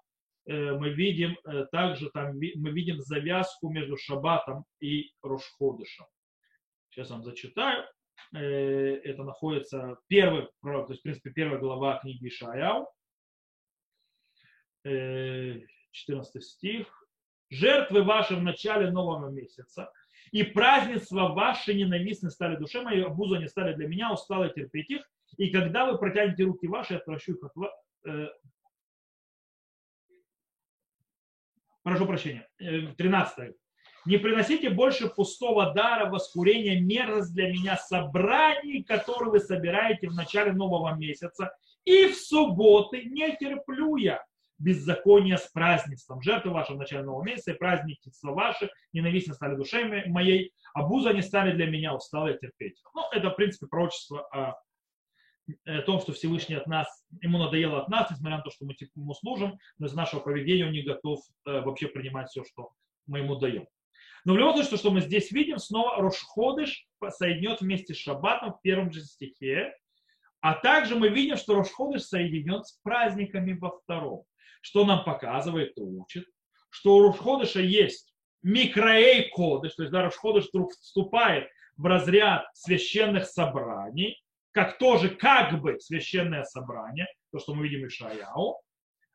э, 0.47 0.73
мы 0.73 0.91
видим 0.91 1.37
э, 1.45 1.67
также 1.71 2.11
там 2.11 2.35
мы 2.37 2.71
видим 2.71 2.99
завязку 3.01 3.71
между 3.71 3.97
Шаббатом 3.97 4.65
и 4.81 5.13
Рошходышем. 5.23 6.07
Сейчас 6.91 7.11
вам 7.11 7.23
зачитаю. 7.23 7.85
Э, 8.35 8.39
это 8.39 9.25
находится 9.25 9.99
первый, 10.07 10.49
то 10.63 10.87
есть, 10.89 11.01
в 11.01 11.03
принципе, 11.03 11.31
первая 11.31 11.59
глава 11.59 11.99
книги 11.99 12.29
Ишаяу, 12.29 12.89
14 14.83 16.45
стих. 16.45 17.01
«Жертвы 17.51 18.05
ваши 18.05 18.37
в 18.37 18.43
начале 18.43 18.93
нового 18.93 19.29
месяца 19.29 19.93
И 20.31 20.45
празднества 20.45 21.29
ваши 21.29 21.75
ненавистны 21.75 22.31
стали 22.31 22.57
душе 22.57 22.81
моей, 22.81 23.05
обузу 23.05 23.35
они 23.35 23.49
стали 23.49 23.75
для 23.75 23.89
меня, 23.89 24.13
устало 24.13 24.49
терпеть 24.49 24.91
их. 24.91 25.11
И 25.37 25.51
когда 25.51 25.91
вы 25.91 25.99
протянете 25.99 26.45
руки 26.45 26.69
ваши, 26.69 26.95
я 26.95 27.01
их 27.01 27.43
от 27.43 27.57
вас. 27.57 27.73
Э, 28.07 28.29
прошу 31.83 32.07
прощения, 32.07 32.49
13. 32.59 33.57
Э, 34.01 34.09
не 34.09 34.19
приносите 34.19 34.71
больше 34.71 35.09
пустого 35.09 35.73
дара, 35.73 36.11
воскурения, 36.11 36.81
мерзость 36.81 37.35
для 37.35 37.51
меня 37.51 37.77
собраний, 37.77 38.83
которые 38.83 39.31
вы 39.31 39.41
собираете 39.41 40.09
в 40.09 40.15
начале 40.15 40.53
нового 40.53 40.95
месяца, 40.95 41.53
и 41.85 42.09
в 42.09 42.17
субботы 42.17 43.05
не 43.05 43.37
терплю 43.37 43.97
я 43.97 44.25
беззакония 44.59 45.39
с 45.39 45.49
празднеством. 45.49 46.21
Жертвы 46.21 46.51
ваши 46.51 46.75
в 46.75 46.77
начале 46.77 47.03
нового 47.03 47.25
месяца 47.25 47.53
и 47.53 47.57
праздники 47.57 48.11
ваши, 48.23 48.71
ненавистно 48.93 49.35
стали 49.35 49.57
душами 49.57 50.05
моей, 50.07 50.53
а 50.75 50.87
буза 50.87 51.13
не 51.15 51.23
стали 51.23 51.53
для 51.53 51.67
меня, 51.67 51.95
усталые 51.95 52.37
терпеть. 52.39 52.79
Ну, 52.95 53.03
это, 53.11 53.31
в 53.31 53.37
принципе, 53.37 53.67
пророчество 53.69 54.29
о, 54.29 54.61
о 55.65 55.83
том, 55.83 56.01
что 56.01 56.13
Всевышний 56.13 56.57
от 56.57 56.67
нас, 56.67 57.07
ему 57.23 57.39
надоело 57.39 57.81
от 57.81 57.89
нас, 57.89 58.11
несмотря 58.11 58.37
на 58.37 58.43
то, 58.43 58.51
что 58.51 58.67
мы 58.67 58.75
ему 58.95 59.15
служим, 59.15 59.59
но 59.79 59.87
из 59.87 59.95
нашего 59.95 60.21
поведения 60.21 60.67
он 60.67 60.73
не 60.73 60.83
готов 60.83 61.21
э, 61.47 61.63
вообще 61.63 61.89
принимать 61.89 62.29
все, 62.29 62.45
что 62.45 62.71
мы 63.07 63.21
ему 63.21 63.37
даем. 63.37 63.67
Но 64.25 64.35
в 64.35 64.39
любом 64.39 64.55
случае, 64.55 64.71
то, 64.71 64.77
что 64.77 64.91
мы 64.91 65.01
здесь 65.01 65.31
видим, 65.33 65.59
снова 65.59 65.97
Рошходыш 65.97 66.87
соединет 67.09 67.61
вместе 67.61 67.95
с 67.95 67.99
Шаббатом 67.99 68.53
в 68.53 68.61
первом 68.63 68.93
же 68.93 69.03
стихе. 69.03 69.75
А 70.41 70.55
также 70.55 70.97
мы 70.97 71.09
видим, 71.09 71.37
что 71.37 71.55
Рошходыш 71.55 72.03
соединен 72.03 72.65
с 72.65 72.73
праздниками 72.83 73.53
во 73.53 73.79
втором. 73.79 74.25
Что 74.63 74.85
нам 74.85 75.05
показывает 75.05 75.77
и 75.79 75.81
учит, 75.81 76.27
что 76.71 76.97
у 76.97 77.03
Рошходыша 77.09 77.61
есть 77.61 78.15
микроэй 78.43 79.31
кодыш, 79.31 79.75
то 79.75 79.83
есть 79.83 79.93
да, 79.93 80.03
Рошходыш 80.03 80.49
вдруг 80.49 80.73
вступает 80.73 81.49
в 81.77 81.87
разряд 81.87 82.45
священных 82.55 83.27
собраний, 83.27 84.23
как 84.53 84.79
тоже 84.79 85.11
как 85.11 85.61
бы 85.61 85.79
священное 85.81 86.45
собрание, 86.45 87.07
то, 87.33 87.39
что 87.39 87.55
мы 87.55 87.67
видим 87.67 87.87
в 87.87 87.89
Ишаяу, 87.89 88.53
э, 88.53 88.70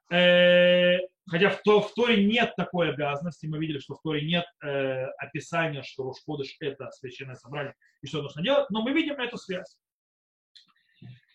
хотя 0.10 1.50
в, 1.50 1.62
то, 1.64 1.82
в 1.82 1.94
Торе 1.94 2.26
нет 2.26 2.54
такой 2.56 2.90
обязанности, 2.92 3.48
мы 3.48 3.58
видели, 3.60 3.80
что 3.80 3.96
в 3.96 4.02
Торе 4.02 4.26
нет 4.26 4.46
э, 4.64 5.06
описания, 5.18 5.84
что 5.84 6.04
Рошходыш 6.04 6.56
это 6.60 6.92
священное 6.92 7.36
собрание 7.36 7.74
и 8.02 8.08
что 8.08 8.22
нужно 8.22 8.44
делать, 8.44 8.70
но 8.70 8.82
мы 8.84 8.94
видим 8.94 9.16
эту 9.16 9.38
связь. 9.38 9.78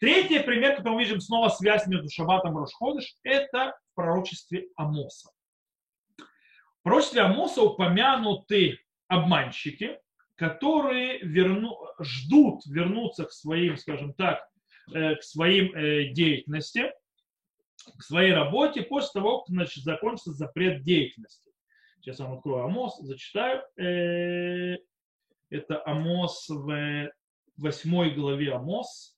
Третий 0.00 0.40
пример, 0.40 0.76
который 0.76 0.94
мы 0.94 1.04
видим 1.04 1.20
снова 1.20 1.48
связь 1.48 1.86
между 1.86 2.08
Шаббатом 2.08 2.56
и 2.56 2.60
Рошходыш, 2.60 3.16
это 3.22 3.76
в 3.92 3.94
пророчестве 3.96 4.68
Амоса. 4.76 5.30
В 6.16 6.82
пророчестве 6.82 7.22
Амоса 7.22 7.62
упомянуты 7.62 8.78
обманщики, 9.08 9.98
которые 10.36 11.18
верну, 11.18 11.76
ждут 12.00 12.64
вернуться 12.64 13.26
к 13.26 13.32
своим, 13.32 13.76
скажем 13.76 14.14
так, 14.14 14.48
э, 14.94 15.16
к 15.16 15.22
своим 15.22 15.74
э, 15.74 16.12
деятельности, 16.12 16.92
к 17.98 18.02
своей 18.02 18.32
работе 18.32 18.82
после 18.82 19.20
того, 19.20 19.40
как 19.40 19.48
значит, 19.48 19.84
закончится 19.84 20.32
запрет 20.32 20.82
деятельности. 20.82 21.50
Сейчас 22.00 22.18
я 22.18 22.26
вам 22.26 22.38
открою 22.38 22.64
Амос, 22.64 22.98
зачитаю. 23.00 23.62
Э, 23.76 24.76
это 25.50 25.82
Амос 25.84 26.48
в 26.48 27.10
восьмой 27.56 28.14
главе 28.14 28.54
Амос. 28.54 29.16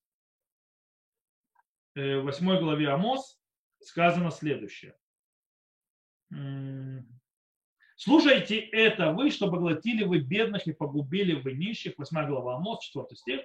В 1.94 2.20
восьмой 2.22 2.58
главе 2.58 2.88
Амос 2.88 3.38
сказано 3.80 4.30
следующее. 4.30 4.96
Слушайте 7.96 8.58
это 8.58 9.12
вы, 9.12 9.30
чтобы 9.30 9.58
глотили 9.58 10.02
вы 10.02 10.18
бедных 10.18 10.66
и 10.66 10.72
погубили 10.72 11.34
вы 11.34 11.52
нищих. 11.52 11.94
Восьмая 11.98 12.26
глава 12.26 12.56
Амос, 12.56 12.84
четвертый 12.84 13.16
стих 13.16 13.42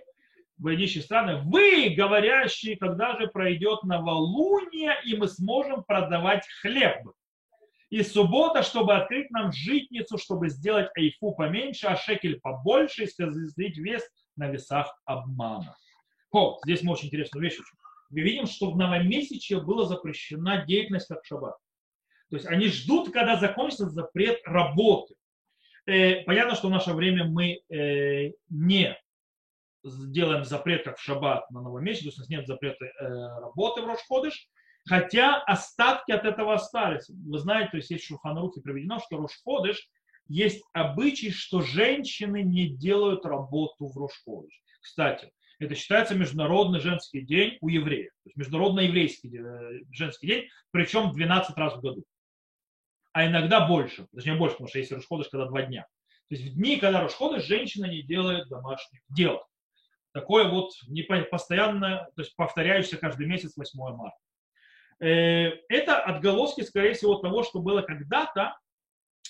военищие 0.58 1.04
страны, 1.04 1.42
вы, 1.46 1.94
говорящие, 1.96 2.78
когда 2.78 3.18
же 3.20 3.28
пройдет 3.28 3.84
новолуние, 3.84 4.96
и 5.06 5.16
мы 5.16 5.28
сможем 5.28 5.84
продавать 5.84 6.48
хлеб. 6.62 7.10
И 7.90 8.04
суббота, 8.04 8.64
чтобы 8.64 8.96
открыть 8.96 9.32
нам 9.32 9.52
житницу, 9.54 10.18
чтобы 10.18 10.50
сделать 10.50 10.90
айфу 10.98 11.34
поменьше, 11.34 11.88
а 11.88 11.96
шекель 11.96 12.40
побольше, 12.40 13.04
и 13.04 13.08
сказать 13.08 13.78
вес 13.78 14.04
на 14.36 14.50
весах 14.50 15.00
обмана. 15.06 15.76
О, 16.32 16.60
здесь 16.66 16.84
мы 16.84 16.94
очень 16.94 17.08
интересную 17.08 17.44
вещь 17.44 17.60
учим. 17.60 17.78
Мы 18.10 18.22
видим, 18.22 18.46
что 18.46 18.72
в 18.72 18.78
новомесячье 18.78 19.62
была 19.62 19.86
запрещена 19.86 20.66
деятельность 20.66 21.08
как 21.08 21.24
шаббат. 21.26 21.56
То 22.30 22.36
есть 22.36 22.46
они 22.46 22.68
ждут, 22.68 23.12
когда 23.12 23.38
закончится 23.38 23.90
запрет 23.90 24.42
работы. 24.46 25.16
Э, 25.86 26.24
понятно, 26.24 26.56
что 26.56 26.68
в 26.68 26.72
наше 26.72 26.94
время 26.94 27.24
мы 27.24 27.62
э, 27.70 28.34
не 28.50 28.98
сделаем 29.90 30.44
запрет, 30.44 30.84
как 30.84 30.98
в 30.98 31.02
шаббат 31.02 31.50
на 31.52 31.62
новом 31.62 31.84
месяце, 31.84 32.04
то 32.04 32.08
есть 32.10 32.18
у 32.20 32.22
нас 32.22 32.30
нет 32.30 32.48
запрета 32.48 32.86
э, 32.86 32.92
работы 33.42 33.82
в 33.82 33.86
Рошходыш, 33.86 34.48
хотя 34.88 35.42
остатки 35.44 36.12
от 36.12 36.26
этого 36.26 36.54
остались. 36.54 37.10
Вы 37.10 37.38
знаете, 37.40 37.72
то 37.72 37.78
есть 37.78 37.90
есть 37.90 38.06
в 38.06 38.08
Шуханрухе 38.08 38.62
приведено, 38.62 39.00
что 39.00 39.18
Рошходыш 39.18 39.90
есть 40.28 40.64
обычай, 40.74 41.32
что 41.32 41.62
женщины 41.62 42.44
не 42.44 42.70
делают 42.70 43.26
работу 43.26 43.88
в 43.88 43.98
Рошходыш. 43.98 44.62
Кстати, 44.82 45.32
это 45.60 45.76
считается 45.76 46.16
международный 46.16 46.80
женский 46.80 47.22
день 47.22 47.58
у 47.62 47.70
евреев. 47.70 48.12
То 48.24 48.30
есть 48.30 48.38
международный 48.38 48.88
еврейский 48.88 49.38
э, 49.38 49.82
женский 49.92 50.28
день, 50.28 50.48
причем 50.72 51.12
12 51.12 51.58
раз 51.58 51.76
в 51.76 51.82
году. 51.82 52.04
А 53.14 53.26
иногда 53.26 53.68
больше, 53.68 54.08
точнее 54.14 54.36
больше, 54.36 54.56
потому 54.56 54.70
что 54.70 54.80
есть 54.80 54.92
Рошходыш, 54.92 55.30
когда 55.30 55.48
два 55.48 55.64
дня. 55.64 55.88
То 56.30 56.36
есть 56.36 56.52
в 56.52 56.56
дни, 56.56 56.78
когда 56.78 57.02
Рошходыш, 57.02 57.44
женщина 57.46 57.86
не 57.86 58.04
делает 58.04 58.50
домашних 58.50 59.02
дел 59.10 59.42
такое 60.20 60.50
вот 60.50 60.72
не 60.88 61.04
постоянно, 61.04 62.10
то 62.16 62.22
есть 62.22 62.36
повторяющееся 62.36 62.98
каждый 62.98 63.28
месяц 63.28 63.56
8 63.56 63.80
марта. 63.96 64.18
Э, 65.00 65.50
это 65.70 66.00
отголоски, 66.00 66.62
скорее 66.62 66.94
всего, 66.94 67.16
того, 67.16 67.44
что 67.44 67.60
было 67.60 67.84
когда-то 67.84 68.58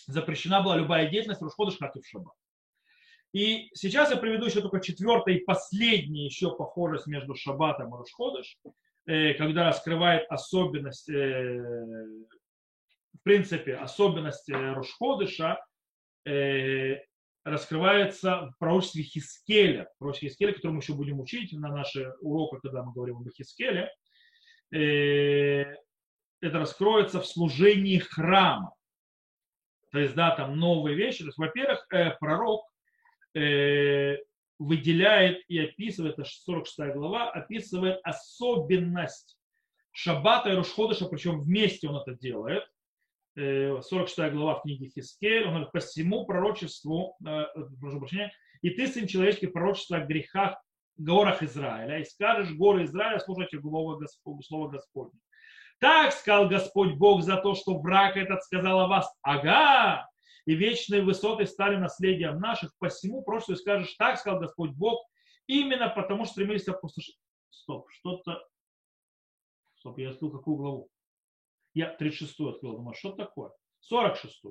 запрещена 0.07 0.61
была 0.61 0.77
любая 0.77 1.09
деятельность 1.09 1.41
Рушходыш, 1.41 1.75
как 1.77 1.97
и 1.97 2.01
в 2.01 2.07
Шаббат. 2.07 2.35
И 3.33 3.69
сейчас 3.73 4.09
я 4.11 4.15
приведу 4.15 4.45
еще 4.45 4.61
только 4.61 4.79
четвертый 4.79 5.35
и 5.35 5.43
последний 5.43 6.23
еще 6.23 6.55
похожесть 6.55 7.07
между 7.07 7.35
Шаббатом 7.35 7.93
и 7.93 7.97
Рушходыш, 7.97 8.57
э, 9.07 9.33
когда 9.33 9.65
раскрывает 9.65 10.25
особенность, 10.29 11.09
э, 11.09 11.61
в 13.13 13.23
принципе, 13.23 13.75
особенность 13.75 14.49
Рушходыша, 14.49 15.59
раскрывается 17.47 18.47
в 18.47 18.57
пророчестве 18.59 19.03
Хискеля, 19.03 19.89
пророчестве 19.99 20.29
Хискеля, 20.29 20.53
который 20.53 20.73
мы 20.73 20.79
еще 20.79 20.93
будем 20.93 21.19
учить 21.19 21.53
на 21.53 21.69
наших 21.69 22.15
уроках, 22.21 22.61
когда 22.61 22.83
мы 22.83 22.93
говорим 22.93 23.17
об 23.17 23.29
Хискеле. 23.31 23.91
Э, 24.73 25.63
это 26.41 26.59
раскроется 26.59 27.21
в 27.21 27.25
служении 27.25 27.99
храма. 27.99 28.73
То 29.91 29.99
есть, 29.99 30.13
да, 30.13 30.35
там 30.35 30.59
новые 30.59 30.95
вещи. 30.95 31.19
То 31.19 31.27
есть, 31.27 31.37
во-первых, 31.37 31.85
э, 31.93 32.11
пророк 32.19 32.65
э, 33.33 34.17
выделяет 34.59 35.41
и 35.47 35.59
описывает, 35.59 36.19
это 36.19 36.27
46 36.29 36.93
глава, 36.93 37.31
описывает 37.31 37.99
особенность 38.03 39.37
Шаббата 39.91 40.49
и 40.49 40.55
Рушходыша, 40.55 41.05
причем 41.05 41.41
вместе 41.41 41.87
он 41.87 41.95
это 41.95 42.13
делает. 42.13 42.63
46 43.37 44.17
э, 44.17 44.31
глава 44.31 44.55
в 44.55 44.61
книге 44.63 44.89
Хискель, 44.89 45.43
он 45.43 45.49
говорит, 45.49 45.71
по 45.71 45.79
всему 45.79 46.25
пророчеству, 46.25 47.15
э, 47.23 47.45
прошу 47.79 47.99
прощения, 47.99 48.33
и 48.63 48.71
ты, 48.71 48.87
сын 48.87 49.05
человеческий, 49.05 49.47
пророчество 49.47 49.97
о 49.97 50.05
грехах, 50.05 50.59
горах 50.97 51.43
Израиля, 51.43 51.99
и 51.99 52.05
скажешь, 52.05 52.55
горы 52.55 52.85
Израиля, 52.85 53.19
слушайте 53.19 53.61
слово, 53.61 54.69
Господне. 54.69 55.19
Так 55.79 56.13
сказал 56.13 56.49
Господь 56.49 56.95
Бог 56.95 57.21
за 57.21 57.37
то, 57.37 57.53
что 57.53 57.77
враг 57.77 58.17
этот 58.17 58.41
сказал 58.43 58.79
о 58.79 58.87
вас, 58.87 59.07
ага, 59.21 60.09
и 60.45 60.55
вечные 60.55 61.03
высоты 61.03 61.45
стали 61.45 61.75
наследием 61.75 62.39
наших, 62.39 62.71
посему 62.79 63.21
пророчеству 63.21 63.55
скажешь, 63.55 63.93
так 63.99 64.17
сказал 64.17 64.39
Господь 64.39 64.71
Бог, 64.71 65.05
именно 65.45 65.89
потому 65.89 66.25
что 66.25 66.33
стремились 66.33 66.67
опустошить. 66.67 67.19
Стоп, 67.51 67.87
что-то, 67.91 68.43
стоп, 69.75 69.99
я 69.99 70.09
открыл 70.09 70.31
какую 70.31 70.57
главу? 70.57 70.89
Я 71.77 71.89
36 71.89 72.39
открыл, 72.39 72.77
думаю, 72.77 72.95
что 72.95 73.11
такое? 73.11 73.51
46 73.81 74.41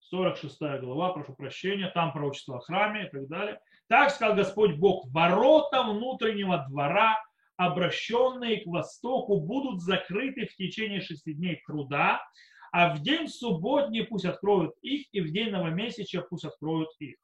46 0.00 0.58
глава, 0.80 1.12
прошу 1.12 1.34
прощения, 1.34 1.90
там 1.94 2.14
пророчество 2.14 2.56
о 2.56 2.60
храме 2.60 3.04
и 3.04 3.10
так 3.10 3.28
далее. 3.28 3.60
Так 3.86 4.10
сказал 4.10 4.34
Господь 4.34 4.76
Бог, 4.76 5.06
ворота 5.12 5.82
внутреннего 5.82 6.64
двора, 6.70 7.22
обращенные 7.58 8.62
к 8.62 8.66
востоку, 8.66 9.42
будут 9.42 9.82
закрыты 9.82 10.46
в 10.46 10.56
течение 10.56 11.02
шести 11.02 11.34
дней 11.34 11.60
труда, 11.66 12.22
а 12.72 12.94
в 12.94 13.02
день 13.02 13.28
субботний 13.28 14.02
пусть 14.02 14.24
откроют 14.24 14.74
их, 14.80 15.06
и 15.12 15.20
в 15.20 15.30
день 15.30 15.50
новомесяча 15.50 16.22
пусть 16.22 16.46
откроют 16.46 16.88
их. 16.98 17.16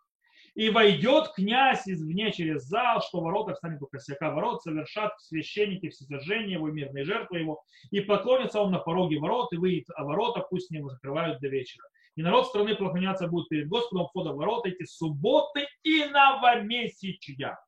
И 0.56 0.70
войдет 0.70 1.32
князь 1.34 1.86
извне 1.86 2.32
через 2.32 2.62
зал, 2.62 3.02
что 3.02 3.20
ворота 3.20 3.52
встанет 3.52 3.82
у 3.82 3.86
косяка 3.86 4.30
ворот, 4.30 4.62
совершат 4.62 5.12
священники 5.20 5.90
всесожжения 5.90 6.54
его, 6.54 6.68
мирные 6.68 7.04
жертвы 7.04 7.40
его, 7.40 7.62
и 7.90 8.00
поклонится 8.00 8.62
он 8.62 8.72
на 8.72 8.78
пороге 8.78 9.18
ворот, 9.18 9.52
и 9.52 9.58
выйдет, 9.58 9.84
а 9.94 10.04
ворота 10.04 10.40
пусть 10.40 10.70
не 10.70 10.82
закрывают 10.82 11.40
до 11.40 11.48
вечера. 11.48 11.86
И 12.16 12.22
народ 12.22 12.46
страны 12.46 12.74
поклоняться 12.74 13.28
будет 13.28 13.50
перед 13.50 13.68
Господом 13.68 14.06
входа 14.06 14.32
в 14.32 14.36
ворота 14.36 14.70
эти 14.70 14.84
субботы 14.84 15.66
и 15.82 16.06
новомесячья. 16.06 17.58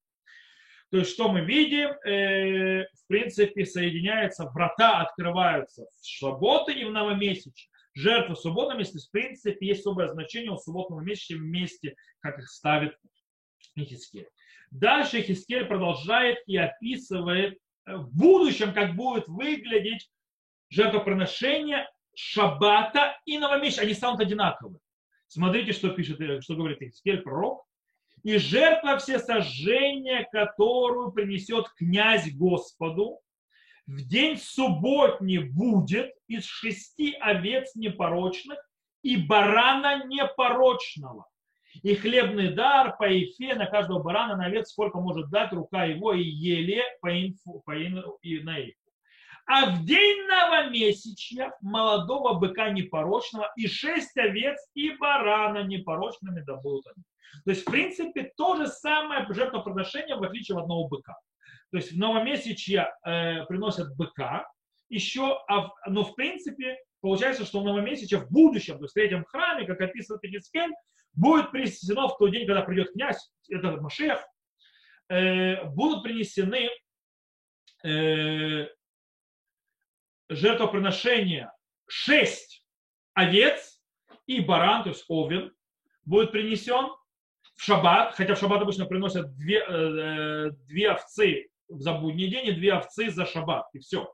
То 0.90 0.96
есть, 0.96 1.10
что 1.10 1.28
мы 1.28 1.42
видим, 1.42 1.90
э, 1.90 2.84
в 2.84 3.06
принципе, 3.06 3.66
соединяются, 3.66 4.48
врата 4.48 5.02
открываются 5.02 5.84
в 6.00 6.06
субботы 6.06 6.72
и 6.72 6.86
в 6.86 6.90
новомесячье. 6.90 7.68
Жертва 7.98 8.36
в 8.36 8.38
субботном 8.38 8.78
месяце, 8.78 9.08
в 9.08 9.10
принципе, 9.10 9.66
есть 9.66 9.80
особое 9.80 10.06
значение 10.06 10.52
у 10.52 10.56
субботного 10.56 11.00
месяца 11.00 11.34
вместе, 11.34 11.96
как 12.20 12.38
их 12.38 12.48
ставит 12.48 12.96
Хискель. 13.76 14.28
Дальше 14.70 15.20
Хискель 15.20 15.64
продолжает 15.64 16.38
и 16.46 16.56
описывает 16.56 17.58
э, 17.86 17.96
в 17.96 18.08
будущем, 18.14 18.72
как 18.72 18.94
будет 18.94 19.26
выглядеть 19.26 20.08
жертвоприношение 20.70 21.88
шаббата 22.14 23.18
и 23.24 23.36
новомесячия. 23.36 23.82
Они 23.82 23.94
станут 23.94 24.20
одинаковы. 24.20 24.78
Смотрите, 25.26 25.72
что 25.72 25.90
пишет, 25.90 26.20
э, 26.20 26.40
что 26.40 26.54
говорит 26.54 26.78
Хискель, 26.78 27.22
пророк 27.22 27.64
и 28.22 28.36
жертва 28.36 28.98
всесожжения, 28.98 30.28
которую 30.30 31.10
принесет 31.10 31.68
князь 31.70 32.32
Господу, 32.32 33.18
в 33.88 34.06
день 34.06 34.36
субботний 34.36 35.38
будет 35.38 36.12
из 36.28 36.44
шести 36.44 37.14
овец 37.14 37.74
непорочных 37.74 38.58
и 39.02 39.16
барана 39.16 40.04
непорочного. 40.04 41.26
И 41.82 41.94
хлебный 41.94 42.52
дар 42.52 42.98
по 42.98 43.04
ифе 43.04 43.54
на 43.54 43.64
каждого 43.64 44.02
барана 44.02 44.36
на 44.36 44.44
овец, 44.44 44.68
сколько 44.68 45.00
может 45.00 45.30
дать 45.30 45.52
рука 45.52 45.84
его 45.84 46.12
и 46.12 46.22
еле 46.22 46.82
по 47.00 47.08
инфу, 47.08 47.62
по 47.64 47.82
инфу, 47.82 48.18
и 48.20 48.40
на 48.40 48.58
ифу. 48.58 48.76
А 49.46 49.70
в 49.70 49.86
день 49.86 50.26
новомесячья 50.26 51.54
молодого 51.62 52.34
быка 52.34 52.68
непорочного 52.68 53.50
и 53.56 53.68
шесть 53.68 54.18
овец 54.18 54.58
и 54.74 54.90
барана 54.90 55.62
непорочными 55.64 56.42
добудут 56.42 56.86
они. 56.88 57.04
То 57.46 57.50
есть, 57.52 57.62
в 57.62 57.70
принципе, 57.70 58.32
то 58.36 58.56
же 58.56 58.66
самое 58.66 59.26
жертвоприношение, 59.30 60.16
в 60.16 60.22
отличие 60.22 60.58
от 60.58 60.64
одного 60.64 60.88
быка. 60.88 61.16
То 61.70 61.78
есть 61.78 61.92
в 61.92 61.98
новомесячье 61.98 62.92
э, 63.04 63.44
приносят 63.46 63.94
быка, 63.96 64.50
еще, 64.88 65.42
а, 65.48 65.70
но 65.86 66.02
в 66.02 66.14
принципе 66.14 66.78
получается, 67.00 67.44
что 67.44 67.60
в 67.60 67.64
новомесячье 67.64 68.18
в 68.18 68.30
будущем, 68.30 68.78
то 68.78 68.84
есть 68.84 68.92
в 68.92 68.94
третьем 68.94 69.24
храме, 69.24 69.66
как 69.66 69.80
описывает 69.80 70.24
Егискель, 70.24 70.72
будет 71.12 71.50
принесено 71.50 72.08
в 72.08 72.16
тот 72.16 72.32
день, 72.32 72.46
когда 72.46 72.62
придет 72.62 72.92
князь, 72.92 73.30
это 73.50 73.72
Машех, 73.72 74.24
э, 75.10 75.64
будут 75.64 76.02
принесены 76.02 76.70
э, 77.84 78.66
жертвоприношения 80.28 81.52
шесть 81.86 82.64
овец 83.14 83.82
и 84.26 84.40
баран, 84.40 84.84
то 84.84 84.90
есть 84.90 85.04
овен, 85.08 85.54
будет 86.04 86.32
принесен 86.32 86.88
в 87.56 87.62
шаббат, 87.62 88.14
хотя 88.14 88.34
в 88.34 88.38
шаббат 88.38 88.62
обычно 88.62 88.86
приносят 88.86 89.34
две, 89.36 89.58
э, 89.58 89.64
э, 89.68 90.50
две 90.66 90.90
овцы 90.90 91.48
за 91.68 91.92
будний 91.94 92.28
день 92.28 92.48
и 92.48 92.52
две 92.52 92.74
овцы 92.74 93.10
за 93.10 93.26
шаббат, 93.26 93.66
и 93.72 93.78
все. 93.78 94.12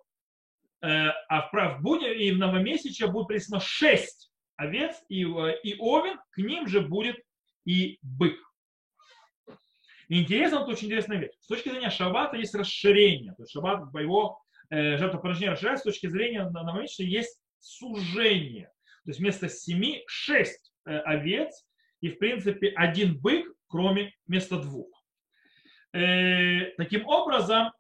Э, 0.82 1.10
а 1.28 1.48
в, 1.48 1.52
в 1.52 1.82
будни 1.82 2.26
и 2.26 2.32
в 2.32 2.38
новомесячье 2.38 3.06
будет 3.08 3.28
принесено 3.28 3.60
шесть 3.60 4.30
овец 4.56 5.02
и, 5.08 5.20
и 5.20 5.76
овен, 5.78 6.18
к 6.30 6.38
ним 6.38 6.66
же 6.66 6.80
будет 6.80 7.16
и 7.64 7.98
бык. 8.02 8.38
Интересно, 10.08 10.60
вот 10.60 10.68
очень 10.68 10.86
интересная 10.86 11.18
вещь. 11.18 11.32
С 11.40 11.46
точки 11.46 11.70
зрения 11.70 11.90
шаббата 11.90 12.36
есть 12.36 12.54
расширение. 12.54 13.32
То 13.34 13.42
есть 13.42 13.52
шаббат 13.52 13.92
его 13.94 14.38
э, 14.70 14.96
жертвоприношения 14.98 15.52
расширяется, 15.52 15.90
с 15.90 15.92
точки 15.92 16.08
зрения 16.08 16.44
новомесячия 16.44 17.06
есть 17.06 17.40
сужение. 17.58 18.66
То 19.04 19.10
есть 19.10 19.20
вместо 19.20 19.48
семи 19.48 20.02
шесть 20.06 20.72
э, 20.86 20.98
овец 20.98 21.66
и, 22.00 22.10
в 22.10 22.18
принципе, 22.18 22.68
один 22.68 23.18
бык, 23.18 23.46
кроме 23.66 24.12
вместо 24.26 24.58
двух. 24.58 24.88
Э, 25.94 26.63
таким 26.76 27.06
образом, 27.06 27.72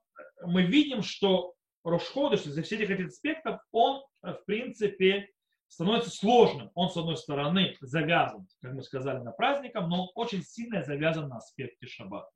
мы 0.42 0.62
видим, 0.62 1.02
что 1.02 1.54
Рошходыш 1.84 2.46
из-за 2.46 2.62
всех 2.62 2.80
этих 2.80 3.06
аспектов, 3.06 3.60
он, 3.70 4.02
в 4.22 4.38
принципе, 4.46 5.28
становится 5.68 6.10
сложным. 6.10 6.70
Он, 6.74 6.88
с 6.88 6.96
одной 6.96 7.16
стороны, 7.16 7.76
завязан, 7.80 8.46
как 8.62 8.72
мы 8.72 8.82
сказали, 8.82 9.18
на 9.18 9.32
праздником, 9.32 9.88
но 9.88 10.04
он 10.04 10.10
очень 10.14 10.42
сильно 10.42 10.82
завязан 10.82 11.28
на 11.28 11.36
аспекте 11.36 11.86
шаббата. 11.86 12.30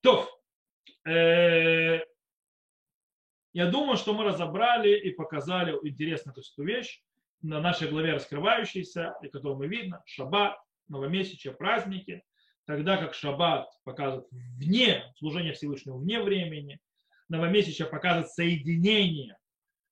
То, 0.00 0.28
э, 1.06 2.00
я 3.52 3.66
думаю, 3.66 3.96
что 3.96 4.14
мы 4.14 4.24
разобрали 4.24 4.96
и 4.98 5.10
показали 5.10 5.76
интересную 5.82 6.34
эту 6.34 6.62
вещь 6.62 7.02
на 7.42 7.60
нашей 7.60 7.90
главе 7.90 8.14
раскрывающейся, 8.14 9.16
и 9.22 9.28
которую 9.28 9.58
мы 9.58 9.66
видно, 9.66 10.02
шаббат, 10.06 10.56
новомесячие, 10.88 11.52
праздники, 11.52 12.22
тогда 12.68 12.98
как 12.98 13.14
шаббат 13.14 13.66
показывает 13.82 14.28
вне 14.30 15.02
служения 15.16 15.54
Всевышнего, 15.54 15.96
вне 15.96 16.20
времени, 16.20 16.78
новомесячие 17.30 17.88
показывает 17.88 18.30
соединение 18.30 19.38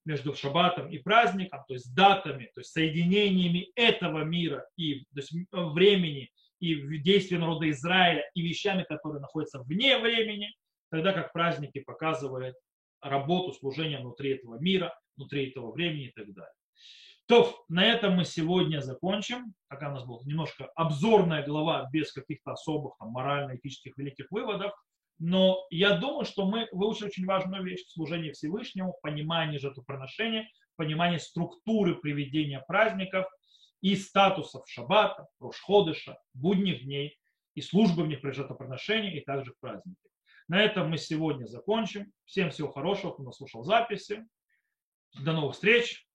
между 0.05 0.35
шаббатом 0.35 0.87
и 0.91 0.99
праздником, 0.99 1.63
то 1.67 1.73
есть 1.73 1.93
датами, 1.95 2.51
то 2.53 2.61
есть 2.61 2.71
соединениями 2.71 3.71
этого 3.75 4.23
мира 4.23 4.67
и 4.77 4.99
то 5.05 5.15
есть 5.15 5.33
времени 5.51 6.29
и 6.59 6.99
действия 6.99 7.39
народа 7.39 7.67
Израиля 7.71 8.23
и 8.35 8.43
вещами, 8.43 8.85
которые 8.87 9.21
находятся 9.21 9.63
вне 9.63 9.97
времени, 9.97 10.53
тогда 10.91 11.13
как 11.13 11.33
праздники 11.33 11.79
показывают 11.79 12.55
работу, 13.01 13.53
служение 13.53 13.99
внутри 13.99 14.35
этого 14.35 14.59
мира, 14.59 14.95
внутри 15.15 15.49
этого 15.49 15.71
времени 15.71 16.09
и 16.09 16.11
так 16.11 16.31
далее. 16.31 16.53
То, 17.27 17.65
на 17.67 17.85
этом 17.85 18.15
мы 18.15 18.23
сегодня 18.23 18.79
закончим. 18.79 19.53
Такая 19.67 19.89
у 19.89 19.93
нас 19.93 20.05
была 20.05 20.21
немножко 20.23 20.71
обзорная 20.75 21.45
глава 21.45 21.89
без 21.91 22.13
каких-то 22.13 22.53
особых 22.53 22.93
там, 22.99 23.09
морально-этических 23.09 23.97
великих 23.97 24.31
выводов. 24.31 24.71
Но 25.19 25.65
я 25.69 25.97
думаю, 25.97 26.23
что 26.23 26.45
мы 26.45 26.69
выучили 26.71 27.07
очень 27.07 27.25
важную 27.25 27.63
вещь– 27.63 27.83
служение 27.89 28.31
Всевышнему, 28.31 28.95
понимание 29.01 29.59
жертвоприношения, 29.59 30.49
понимание 30.77 31.19
структуры 31.19 31.95
приведения 31.95 32.63
праздников 32.65 33.25
и 33.81 33.97
статусов 33.97 34.63
шаббата, 34.69 35.27
рошходыша, 35.41 36.17
будних 36.33 36.85
дней 36.85 37.19
и 37.55 37.61
службы 37.61 38.03
в 38.03 38.07
них 38.07 38.21
при 38.21 38.31
жертвоприношении 38.31 39.17
и 39.17 39.25
также 39.25 39.51
в 39.51 39.59
праздники. 39.59 39.97
На 40.47 40.61
этом 40.61 40.89
мы 40.89 40.97
сегодня 40.97 41.45
закончим. 41.45 42.09
Всем 42.23 42.51
всего 42.51 42.71
хорошего, 42.71 43.11
кто 43.11 43.23
нас 43.23 43.35
слушал 43.35 43.63
записи. 43.63 44.25
До 45.19 45.33
новых 45.33 45.55
встреч. 45.55 46.06